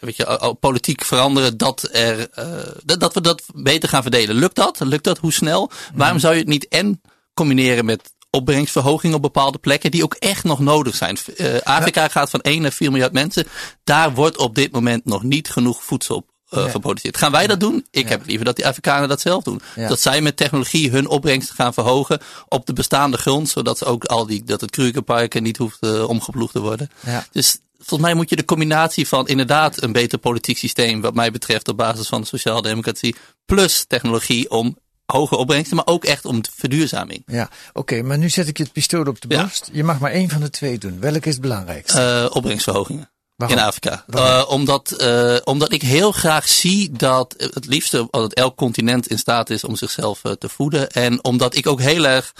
weet 0.00 0.16
je, 0.16 0.56
politiek 0.60 1.04
veranderen 1.04 1.56
dat, 1.56 1.88
er, 1.92 2.28
uh, 2.38 2.46
dat, 2.84 3.00
dat 3.00 3.14
we 3.14 3.20
dat 3.20 3.42
beter 3.54 3.88
gaan 3.88 4.02
verdelen. 4.02 4.36
Lukt 4.36 4.56
dat? 4.56 4.80
Lukt 4.80 5.04
dat? 5.04 5.18
Hoe 5.18 5.32
snel? 5.32 5.70
Mm. 5.92 5.98
Waarom 5.98 6.18
zou 6.18 6.34
je 6.34 6.40
het 6.40 6.48
niet 6.48 6.68
en 6.68 7.00
combineren 7.34 7.84
met 7.84 8.12
opbrengstverhoging 8.30 9.14
op 9.14 9.22
bepaalde 9.22 9.58
plekken 9.58 9.90
die 9.90 10.04
ook 10.04 10.14
echt 10.14 10.44
nog 10.44 10.58
nodig 10.58 10.94
zijn? 10.94 11.18
Uh, 11.36 11.60
Afrika 11.60 12.02
ja. 12.02 12.08
gaat 12.08 12.30
van 12.30 12.40
1 12.40 12.62
naar 12.62 12.72
4 12.72 12.90
miljard 12.90 13.12
mensen. 13.12 13.46
Daar 13.84 14.14
wordt 14.14 14.36
op 14.36 14.54
dit 14.54 14.72
moment 14.72 15.04
nog 15.04 15.22
niet 15.22 15.50
genoeg 15.50 15.84
voedsel 15.84 16.26
uh, 16.56 16.64
ja. 16.64 16.70
geproduceerd. 16.70 17.16
Gaan 17.16 17.32
wij 17.32 17.46
dat 17.46 17.60
doen? 17.60 17.86
Ik 17.90 18.02
ja. 18.02 18.08
heb 18.08 18.26
liever 18.26 18.44
dat 18.44 18.56
die 18.56 18.66
Afrikanen 18.66 19.08
dat 19.08 19.20
zelf 19.20 19.42
doen. 19.42 19.60
Ja. 19.76 19.88
Dat 19.88 20.00
zij 20.00 20.20
met 20.20 20.36
technologie 20.36 20.90
hun 20.90 21.08
opbrengst 21.08 21.50
gaan 21.50 21.74
verhogen 21.74 22.20
op 22.48 22.66
de 22.66 22.72
bestaande 22.72 23.16
grond, 23.16 23.48
zodat 23.48 23.78
ze 23.78 23.84
ook 23.84 24.04
al 24.04 24.26
die, 24.26 24.44
dat 24.44 24.60
het 24.60 24.70
Krugerparken 24.70 25.42
niet 25.42 25.56
hoeft 25.56 25.78
uh, 25.80 26.08
omgeploegd 26.08 26.52
te 26.52 26.60
worden. 26.60 26.90
Dus 27.32 27.58
volgens 27.78 28.00
mij 28.00 28.14
moet 28.14 28.30
je 28.30 28.36
de 28.36 28.44
combinatie 28.44 29.08
van 29.08 29.28
inderdaad 29.28 29.82
een 29.82 29.92
beter 29.92 30.18
politiek 30.18 30.58
systeem, 30.58 31.00
wat 31.00 31.14
mij 31.14 31.30
betreft 31.30 31.68
op 31.68 31.76
basis 31.76 32.08
van 32.08 32.20
de 32.20 32.26
sociaaldemocratie, 32.26 33.16
plus 33.44 33.84
technologie 33.88 34.50
om 34.50 34.76
hoge 35.06 35.36
opbrengsten, 35.36 35.76
maar 35.76 35.86
ook 35.86 36.04
echt 36.04 36.24
om 36.24 36.40
verduurzaming. 36.56 37.22
Ja, 37.26 37.42
oké, 37.68 37.78
okay, 37.78 38.00
maar 38.00 38.18
nu 38.18 38.28
zet 38.28 38.48
ik 38.48 38.56
je 38.56 38.62
het 38.62 38.72
pistool 38.72 39.04
op 39.04 39.20
de 39.20 39.28
borst. 39.28 39.70
Je 39.72 39.84
mag 39.84 39.98
maar 39.98 40.10
één 40.10 40.28
van 40.28 40.40
de 40.40 40.50
twee 40.50 40.78
doen. 40.78 41.00
Welke 41.00 41.28
is 41.28 41.32
het 41.32 41.40
belangrijkste? 41.40 42.28
Uh, 42.30 42.36
opbrengstverhogingen. 42.36 43.10
Waarom? 43.36 43.58
In 43.58 43.64
Afrika. 43.64 44.04
Uh, 44.08 44.44
omdat, 44.48 44.94
uh, 45.00 45.36
omdat 45.44 45.72
ik 45.72 45.82
heel 45.82 46.12
graag 46.12 46.48
zie 46.48 46.90
dat 46.92 47.34
het 47.38 47.66
liefste 47.66 48.08
dat 48.10 48.32
elk 48.32 48.56
continent 48.56 49.06
in 49.06 49.18
staat 49.18 49.50
is 49.50 49.64
om 49.64 49.76
zichzelf 49.76 50.24
uh, 50.24 50.32
te 50.32 50.48
voeden. 50.48 50.90
En 50.90 51.24
omdat 51.24 51.56
ik 51.56 51.66
ook 51.66 51.80
heel 51.80 52.06
erg. 52.06 52.32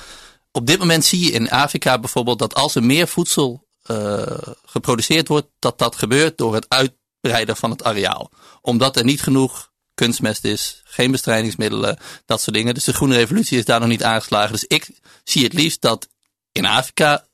Op 0.52 0.66
dit 0.66 0.78
moment 0.78 1.04
zie 1.04 1.24
je 1.24 1.30
in 1.30 1.50
Afrika 1.50 1.98
bijvoorbeeld 1.98 2.38
dat 2.38 2.54
als 2.54 2.74
er 2.74 2.85
meer 2.85 3.09
voedsel 3.09 3.62
geproduceerd 4.64 5.28
wordt, 5.28 5.46
dat 5.59 5.78
dat 5.78 5.96
gebeurt 5.96 6.38
door 6.38 6.54
het 6.54 6.66
uitbreiden 6.68 7.57
van 7.57 7.70
het 7.70 7.85
areaal. 7.85 8.30
Omdat 8.61 8.96
er 8.96 9.04
niet 9.04 9.22
genoeg 9.22 9.72
kunstmest 9.94 10.44
is, 10.44 10.83
geen 10.85 11.11
bestrijdingsmiddelen, 11.11 11.98
dat 12.26 12.40
soort 12.40 12.57
dingen. 12.57 12.74
Dus 12.74 12.85
de 12.85 12.92
groene 12.92 13.14
revolutie 13.14 13.59
is 13.59 13.64
daar 13.64 13.80
nog 13.80 13.88
niet 13.88 14.02
aangeslagen. 14.02 14.52
Dus 14.52 14.64
ik 14.64 14.90
zie 15.24 15.44
het 15.44 15.52
liefst 15.52 15.80
dat 15.80 16.09
in 16.52 16.66
Afrika 16.66 17.26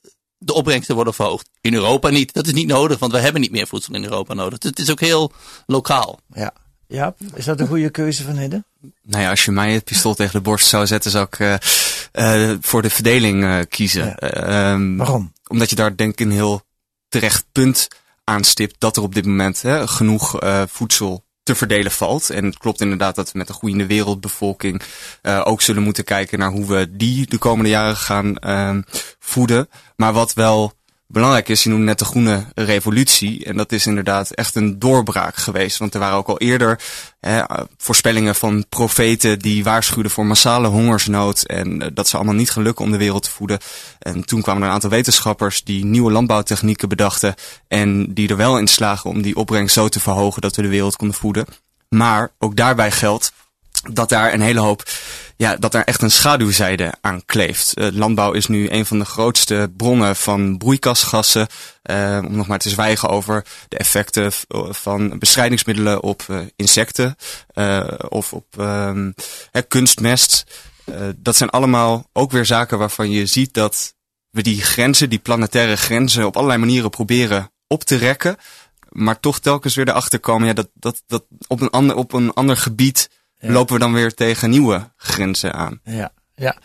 de 0.42 0.52
opbrengsten 0.52 0.94
worden 0.94 1.14
verhoogd. 1.14 1.48
In 1.60 1.74
Europa 1.74 2.08
niet. 2.08 2.32
Dat 2.32 2.46
is 2.46 2.52
niet 2.52 2.66
nodig, 2.66 2.98
want 2.98 3.12
we 3.12 3.18
hebben 3.18 3.40
niet 3.40 3.50
meer 3.50 3.66
voedsel 3.66 3.94
in 3.94 4.04
Europa 4.04 4.34
nodig. 4.34 4.58
Dus 4.58 4.70
het 4.70 4.78
is 4.78 4.90
ook 4.90 5.00
heel 5.00 5.32
lokaal. 5.66 6.20
Ja. 6.34 6.52
Ja, 6.86 7.14
is 7.34 7.44
dat 7.44 7.60
een 7.60 7.66
goede 7.66 7.90
keuze 7.90 8.22
van 8.22 8.36
Hidden? 8.36 8.64
Nou 9.02 9.22
ja, 9.22 9.30
als 9.30 9.44
je 9.44 9.50
mij 9.50 9.72
het 9.72 9.84
pistool 9.84 10.14
tegen 10.14 10.32
de 10.32 10.40
borst 10.40 10.66
zou 10.66 10.86
zetten, 10.86 11.10
zou 11.10 11.26
ik 11.30 11.38
uh, 11.38 11.54
uh, 12.12 12.56
voor 12.60 12.82
de 12.82 12.90
verdeling 12.90 13.42
uh, 13.42 13.58
kiezen. 13.68 14.16
Ja. 14.18 14.72
Um, 14.72 14.96
Waarom? 14.96 15.32
Omdat 15.46 15.70
je 15.70 15.76
daar 15.76 15.96
denk 15.96 16.12
ik 16.12 16.20
een 16.20 16.32
heel 16.32 16.62
terecht 17.08 17.44
punt 17.52 17.88
aanstipt 18.24 18.74
dat 18.78 18.96
er 18.96 19.02
op 19.02 19.14
dit 19.14 19.26
moment 19.26 19.62
hè, 19.62 19.88
genoeg 19.88 20.38
voedsel 20.68 21.24
te 21.50 21.56
verdelen 21.56 21.92
valt. 21.92 22.30
En 22.30 22.44
het 22.44 22.58
klopt 22.58 22.80
inderdaad 22.80 23.14
dat 23.14 23.32
we 23.32 23.38
met 23.38 23.48
een 23.48 23.54
groeiende 23.54 23.86
wereldbevolking 23.86 24.82
uh, 25.22 25.40
ook 25.44 25.62
zullen 25.62 25.82
moeten 25.82 26.04
kijken 26.04 26.38
naar 26.38 26.50
hoe 26.50 26.66
we 26.66 26.96
die 26.96 27.26
de 27.26 27.38
komende 27.38 27.70
jaren 27.70 27.96
gaan 27.96 28.36
uh, 28.40 28.76
voeden. 29.18 29.68
Maar 29.96 30.12
wat 30.12 30.32
wel 30.32 30.72
belangrijk 31.12 31.48
is, 31.48 31.62
je 31.62 31.68
noemde 31.68 31.84
net 31.84 31.98
de 31.98 32.04
groene 32.04 32.44
revolutie. 32.54 33.44
En 33.44 33.56
dat 33.56 33.72
is 33.72 33.86
inderdaad 33.86 34.30
echt 34.30 34.54
een 34.54 34.78
doorbraak 34.78 35.36
geweest. 35.36 35.78
Want 35.78 35.94
er 35.94 36.00
waren 36.00 36.16
ook 36.16 36.28
al 36.28 36.38
eerder 36.38 36.80
hè, 37.20 37.42
voorspellingen 37.76 38.34
van 38.34 38.64
profeten 38.68 39.38
die 39.38 39.64
waarschuwden 39.64 40.10
voor 40.10 40.26
massale 40.26 40.68
hongersnood. 40.68 41.42
En 41.42 41.82
uh, 41.82 41.88
dat 41.94 42.08
ze 42.08 42.16
allemaal 42.16 42.34
niet 42.34 42.50
gaan 42.50 42.62
lukken 42.62 42.84
om 42.84 42.90
de 42.90 42.96
wereld 42.96 43.22
te 43.22 43.30
voeden. 43.30 43.58
En 43.98 44.24
toen 44.24 44.42
kwamen 44.42 44.62
er 44.62 44.68
een 44.68 44.74
aantal 44.74 44.90
wetenschappers 44.90 45.64
die 45.64 45.84
nieuwe 45.84 46.10
landbouwtechnieken 46.10 46.88
bedachten. 46.88 47.34
En 47.68 48.14
die 48.14 48.28
er 48.28 48.36
wel 48.36 48.58
in 48.58 48.66
slagen 48.66 49.10
om 49.10 49.22
die 49.22 49.36
opbrengst 49.36 49.74
zo 49.74 49.88
te 49.88 50.00
verhogen 50.00 50.42
dat 50.42 50.56
we 50.56 50.62
de 50.62 50.68
wereld 50.68 50.96
konden 50.96 51.16
voeden. 51.16 51.46
Maar 51.88 52.32
ook 52.38 52.56
daarbij 52.56 52.90
geldt 52.90 53.32
dat 53.88 54.08
daar 54.08 54.32
een 54.32 54.40
hele 54.40 54.60
hoop, 54.60 54.90
ja, 55.36 55.56
dat 55.56 55.74
er 55.74 55.84
echt 55.84 56.02
een 56.02 56.10
schaduwzijde 56.10 56.92
aan 57.00 57.24
kleeft. 57.24 57.78
Uh, 57.78 57.88
landbouw 57.92 58.32
is 58.32 58.46
nu 58.46 58.70
een 58.70 58.86
van 58.86 58.98
de 58.98 59.04
grootste 59.04 59.72
bronnen 59.76 60.16
van 60.16 60.58
broeikasgassen. 60.58 61.46
Uh, 61.90 62.22
om 62.26 62.36
nog 62.36 62.46
maar 62.46 62.58
te 62.58 62.68
zwijgen 62.68 63.08
over 63.08 63.44
de 63.68 63.78
effecten 63.78 64.32
van 64.70 65.18
bestrijdingsmiddelen 65.18 66.02
op 66.02 66.26
uh, 66.30 66.40
insecten 66.56 67.16
of 68.08 68.32
op 68.32 68.46
um, 68.58 69.14
kunstmest. 69.68 70.44
dat 71.16 71.36
zijn 71.36 71.50
allemaal 71.50 72.08
ook 72.12 72.30
weer 72.30 72.46
zaken 72.46 72.78
waarvan 72.78 73.10
je 73.10 73.26
ziet 73.26 73.54
dat 73.54 73.94
we 74.30 74.42
die 74.42 74.62
grenzen, 74.62 75.10
die 75.10 75.18
planetaire 75.18 75.76
grenzen, 75.76 76.26
op 76.26 76.36
allerlei 76.36 76.60
manieren 76.60 76.90
proberen 76.90 77.52
op 77.66 77.84
te 77.84 77.96
rekken. 77.96 78.36
Maar 78.88 79.20
toch 79.20 79.38
telkens 79.38 79.74
weer 79.74 79.88
erachter 79.88 80.20
komen, 80.20 80.46
ja, 80.46 80.52
dat, 80.52 80.68
dat, 80.74 81.02
dat 81.06 81.24
op, 81.46 81.60
een 81.60 81.70
ander, 81.70 81.96
op 81.96 82.12
een 82.12 82.32
ander 82.32 82.56
gebied 82.56 83.08
ja. 83.40 83.52
lopen 83.52 83.74
we 83.74 83.80
dan 83.80 83.92
weer 83.92 84.14
tegen 84.14 84.50
nieuwe 84.50 84.90
grenzen 84.96 85.52
aan. 85.52 85.80
Ja. 85.84 86.12
Ja, 86.40 86.56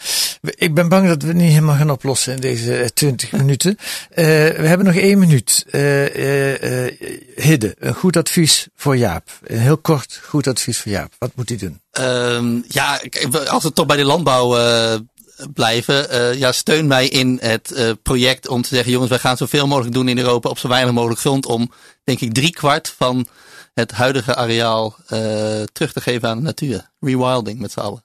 ik 0.41 0.73
ben 0.73 0.89
bang 0.89 1.07
dat 1.07 1.21
we 1.21 1.27
het 1.27 1.37
niet 1.37 1.51
helemaal 1.51 1.75
gaan 1.75 1.89
oplossen 1.89 2.33
in 2.33 2.39
deze 2.39 2.91
20 2.93 3.31
minuten. 3.41 3.77
Uh, 3.79 3.85
we 4.15 4.67
hebben 4.67 4.85
nog 4.85 4.95
één 4.95 5.19
minuut. 5.19 5.65
Uh, 5.71 6.83
uh, 6.85 6.91
Hidde, 7.35 7.75
een 7.79 7.93
goed 7.93 8.17
advies 8.17 8.67
voor 8.75 8.97
Jaap. 8.97 9.29
Een 9.43 9.59
heel 9.59 9.77
kort 9.77 10.19
goed 10.23 10.47
advies 10.47 10.77
voor 10.77 10.91
Jaap. 10.91 11.13
Wat 11.17 11.31
moet 11.35 11.49
hij 11.49 11.57
doen? 11.57 11.81
Um, 11.99 12.63
ja, 12.67 13.01
als 13.47 13.63
we 13.63 13.73
toch 13.73 13.85
bij 13.85 13.97
de 13.97 14.03
landbouw 14.03 14.57
blijven, 15.53 16.37
ja, 16.37 16.51
steun 16.51 16.87
mij 16.87 17.07
in 17.07 17.39
het 17.41 17.97
project 18.03 18.47
om 18.47 18.61
te 18.61 18.75
zeggen, 18.75 18.91
jongens, 18.91 19.09
wij 19.09 19.19
gaan 19.19 19.37
zoveel 19.37 19.67
mogelijk 19.67 19.93
doen 19.93 20.07
in 20.07 20.17
Europa 20.17 20.49
op 20.49 20.57
zo 20.57 20.67
weinig 20.67 20.93
mogelijk 20.93 21.19
grond 21.19 21.45
om, 21.45 21.71
denk 22.03 22.19
ik, 22.19 22.33
drie 22.33 22.51
kwart 22.51 22.93
van 22.97 23.27
het 23.75 23.91
huidige 23.91 24.35
areaal 24.35 24.95
uh, 24.99 25.09
terug 25.63 25.93
te 25.93 26.01
geven 26.01 26.29
aan 26.29 26.37
de 26.37 26.43
natuur. 26.43 26.89
Rewilding 26.99 27.59
met 27.59 27.71
z'n 27.71 27.79
allen. 27.79 28.03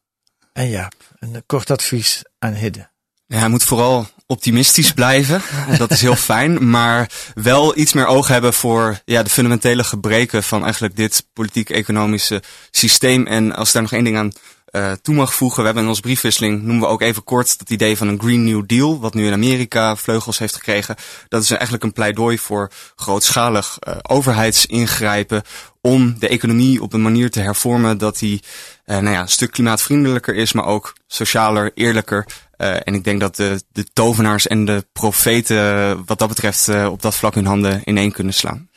En 0.52 0.68
ja, 0.68 0.90
een 1.18 1.42
kort 1.46 1.70
advies 1.70 2.22
aan 2.38 2.52
Hidde. 2.52 2.88
Ja, 3.26 3.38
hij 3.38 3.48
moet 3.48 3.62
vooral 3.62 4.06
optimistisch 4.26 4.92
blijven. 4.92 5.42
dat 5.78 5.90
is 5.90 6.00
heel 6.00 6.16
fijn. 6.16 6.70
Maar 6.70 7.10
wel 7.34 7.78
iets 7.78 7.92
meer 7.92 8.06
oog 8.06 8.28
hebben 8.28 8.52
voor 8.52 9.00
ja, 9.04 9.22
de 9.22 9.30
fundamentele 9.30 9.84
gebreken 9.84 10.42
van 10.42 10.62
eigenlijk 10.62 10.96
dit 10.96 11.26
politiek-economische 11.32 12.42
systeem. 12.70 13.26
En 13.26 13.54
als 13.54 13.72
daar 13.72 13.82
nog 13.82 13.92
één 13.92 14.04
ding 14.04 14.16
aan 14.16 14.32
uh, 14.72 14.92
toe 15.02 15.14
mag 15.14 15.34
voegen. 15.34 15.58
We 15.58 15.64
hebben 15.64 15.82
in 15.82 15.88
onze 15.88 16.00
briefwisseling, 16.00 16.62
noemen 16.62 16.80
we 16.80 16.92
ook 16.92 17.00
even 17.00 17.24
kort, 17.24 17.58
dat 17.58 17.70
idee 17.70 17.96
van 17.96 18.08
een 18.08 18.20
Green 18.20 18.44
New 18.44 18.62
Deal, 18.66 19.00
wat 19.00 19.14
nu 19.14 19.26
in 19.26 19.32
Amerika 19.32 19.96
vleugels 19.96 20.38
heeft 20.38 20.54
gekregen. 20.54 20.96
Dat 21.28 21.42
is 21.42 21.50
eigenlijk 21.50 21.82
een 21.82 21.92
pleidooi 21.92 22.38
voor 22.38 22.70
grootschalig 22.96 23.78
uh, 23.88 23.96
overheidsingrijpen 24.02 25.42
om 25.80 26.18
de 26.18 26.28
economie 26.28 26.82
op 26.82 26.92
een 26.92 27.02
manier 27.02 27.30
te 27.30 27.40
hervormen 27.40 27.98
dat 27.98 28.18
die 28.18 28.42
uh, 28.86 28.98
nou 28.98 29.14
ja, 29.14 29.20
een 29.20 29.28
stuk 29.28 29.50
klimaatvriendelijker 29.50 30.34
is, 30.34 30.52
maar 30.52 30.66
ook 30.66 30.92
socialer, 31.06 31.70
eerlijker. 31.74 32.26
Uh, 32.56 32.74
en 32.74 32.94
ik 32.94 33.04
denk 33.04 33.20
dat 33.20 33.36
de, 33.36 33.62
de 33.72 33.84
tovenaars 33.92 34.46
en 34.46 34.64
de 34.64 34.86
profeten 34.92 36.04
wat 36.04 36.18
dat 36.18 36.28
betreft 36.28 36.68
op 36.68 37.02
dat 37.02 37.14
vlak 37.14 37.34
hun 37.34 37.46
handen 37.46 37.82
ineen 37.84 38.12
kunnen 38.12 38.34
slaan. 38.34 38.68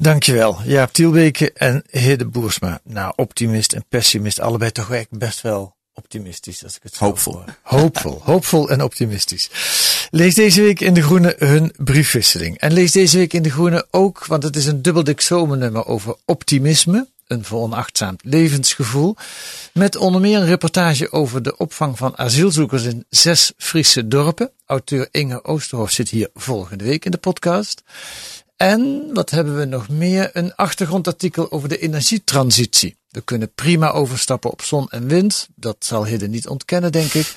Dankjewel. 0.00 0.58
Jaap 0.64 0.92
Tielbeke 0.92 1.52
en 1.52 1.84
Hidde 1.90 2.24
Boersma. 2.24 2.80
Nou, 2.84 3.12
optimist 3.16 3.72
en 3.72 3.84
pessimist, 3.88 4.40
allebei 4.40 4.72
toch 4.72 4.90
echt 4.90 5.10
best 5.10 5.40
wel 5.40 5.76
optimistisch, 5.94 6.64
als 6.64 6.76
ik 6.76 6.82
het 6.82 6.94
zo 6.94 7.04
Hoopvol. 7.04 7.42
Hoopvol. 7.62 8.20
Hoopvol 8.30 8.70
en 8.70 8.82
optimistisch. 8.82 9.50
Lees 10.10 10.34
deze 10.34 10.62
week 10.62 10.80
in 10.80 10.94
De 10.94 11.02
Groene 11.02 11.34
hun 11.38 11.72
briefwisseling. 11.76 12.58
En 12.58 12.72
lees 12.72 12.92
deze 12.92 13.16
week 13.16 13.32
in 13.32 13.42
De 13.42 13.50
Groene 13.50 13.86
ook, 13.90 14.26
want 14.26 14.42
het 14.42 14.56
is 14.56 14.66
een 14.66 14.82
dubbel 14.82 15.02
nummer 15.56 15.86
over 15.86 16.16
optimisme, 16.24 17.08
een 17.26 17.44
veronachtzaamd 17.44 18.20
levensgevoel, 18.24 19.16
met 19.72 19.96
onder 19.96 20.20
meer 20.20 20.38
een 20.38 20.46
reportage 20.46 21.12
over 21.12 21.42
de 21.42 21.56
opvang 21.56 21.98
van 21.98 22.18
asielzoekers 22.18 22.84
in 22.84 23.04
zes 23.08 23.52
Friese 23.56 24.08
dorpen. 24.08 24.50
Auteur 24.66 25.08
Inge 25.10 25.44
Oosterhof 25.44 25.90
zit 25.90 26.08
hier 26.08 26.28
volgende 26.34 26.84
week 26.84 27.04
in 27.04 27.10
de 27.10 27.18
podcast. 27.18 27.82
En 28.58 29.10
wat 29.12 29.30
hebben 29.30 29.56
we 29.58 29.64
nog 29.64 29.88
meer? 29.88 30.30
Een 30.32 30.54
achtergrondartikel 30.54 31.50
over 31.50 31.68
de 31.68 31.78
energietransitie. 31.78 32.96
We 33.08 33.20
kunnen 33.20 33.52
prima 33.54 33.90
overstappen 33.90 34.50
op 34.50 34.62
zon 34.62 34.88
en 34.90 35.06
wind. 35.06 35.48
Dat 35.54 35.76
zal 35.78 36.06
Hidden 36.06 36.30
niet 36.30 36.48
ontkennen, 36.48 36.92
denk 36.92 37.14
ik. 37.14 37.34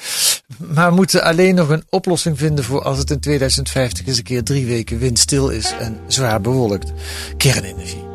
Maar 0.58 0.94
moeten 0.94 1.24
alleen 1.24 1.56
nog 1.56 1.70
een 1.70 1.86
oplossing 1.90 2.38
vinden 2.38 2.64
voor 2.64 2.84
als 2.84 2.98
het 2.98 3.12
in 3.12 3.20
2050 3.20 4.08
eens 4.08 4.18
een 4.18 4.24
keer 4.24 4.44
drie 4.44 4.66
weken 4.66 5.00
windstil 5.00 5.50
is 5.50 5.72
en 5.80 6.00
zwaar 6.08 6.42
bewolkt. 6.42 6.92
Kernenergie. 7.38 8.11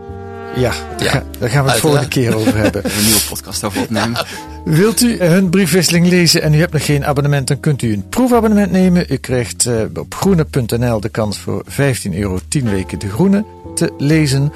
Ja, 0.54 0.72
ja. 0.98 1.22
daar 1.38 1.50
gaan 1.50 1.64
we 1.64 1.70
het 1.70 1.80
volgende 1.80 2.08
keer 2.08 2.36
over 2.36 2.56
hebben. 2.62 2.84
een 2.84 3.04
nieuwe 3.04 3.24
podcast 3.28 3.64
over 3.64 3.82
opnemen. 3.82 4.26
Wilt 4.64 5.00
u 5.00 5.22
hun 5.22 5.50
briefwisseling 5.50 6.06
lezen 6.06 6.42
en 6.42 6.54
u 6.54 6.58
hebt 6.58 6.72
nog 6.72 6.84
geen 6.84 7.04
abonnement, 7.04 7.48
dan 7.48 7.60
kunt 7.60 7.82
u 7.82 7.92
een 7.92 8.08
proefabonnement 8.08 8.72
nemen. 8.72 9.04
U 9.08 9.16
krijgt 9.16 9.66
uh, 9.66 9.80
op 9.94 10.14
groene.nl 10.14 11.00
de 11.00 11.08
kans 11.08 11.38
voor 11.38 11.62
15 11.66 12.14
euro 12.14 12.38
10 12.48 12.70
weken 12.70 12.98
de 12.98 13.08
groene 13.08 13.44
te 13.74 13.92
lezen. 13.98 14.52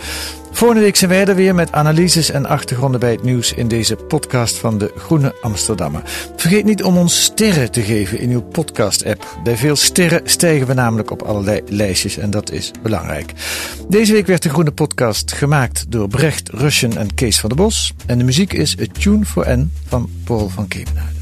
Volgende 0.52 0.82
week 0.84 0.96
zijn 0.96 1.10
wij 1.10 1.26
er 1.26 1.34
weer 1.34 1.54
met 1.54 1.72
analyses 1.72 2.30
en 2.30 2.46
achtergronden 2.46 3.00
bij 3.00 3.10
het 3.10 3.22
nieuws 3.22 3.52
in 3.52 3.68
deze 3.68 3.96
podcast 3.96 4.56
van 4.56 4.78
de 4.78 4.92
Groene 4.96 5.34
Amsterdammer. 5.40 6.02
Vergeet 6.36 6.64
niet 6.64 6.82
om 6.82 6.96
ons 6.96 7.22
sterren 7.22 7.70
te 7.70 7.82
geven 7.82 8.18
in 8.18 8.30
uw 8.30 8.42
podcast-app. 8.42 9.38
Bij 9.42 9.56
veel 9.56 9.76
sterren 9.76 10.20
stijgen 10.24 10.66
we 10.66 10.74
namelijk 10.74 11.10
op 11.10 11.22
allerlei 11.22 11.60
lijstjes 11.68 12.16
en 12.16 12.30
dat 12.30 12.50
is 12.50 12.70
belangrijk. 12.82 13.32
Deze 13.88 14.12
week 14.12 14.26
werd 14.26 14.42
de 14.42 14.48
Groene 14.48 14.72
Podcast 14.72 15.32
gemaakt 15.32 15.84
door 15.88 16.08
Brecht 16.08 16.48
Russian 16.48 16.96
en 16.96 17.14
Kees 17.14 17.40
van 17.40 17.48
der 17.48 17.58
Bos. 17.58 17.92
En 18.06 18.18
de 18.18 18.24
muziek 18.24 18.52
is 18.52 18.76
A 18.80 18.84
Tune 18.92 19.24
for 19.24 19.58
N 19.58 19.72
van 19.86 20.10
Paul 20.24 20.48
van 20.48 20.68
Kemenade. 20.68 21.19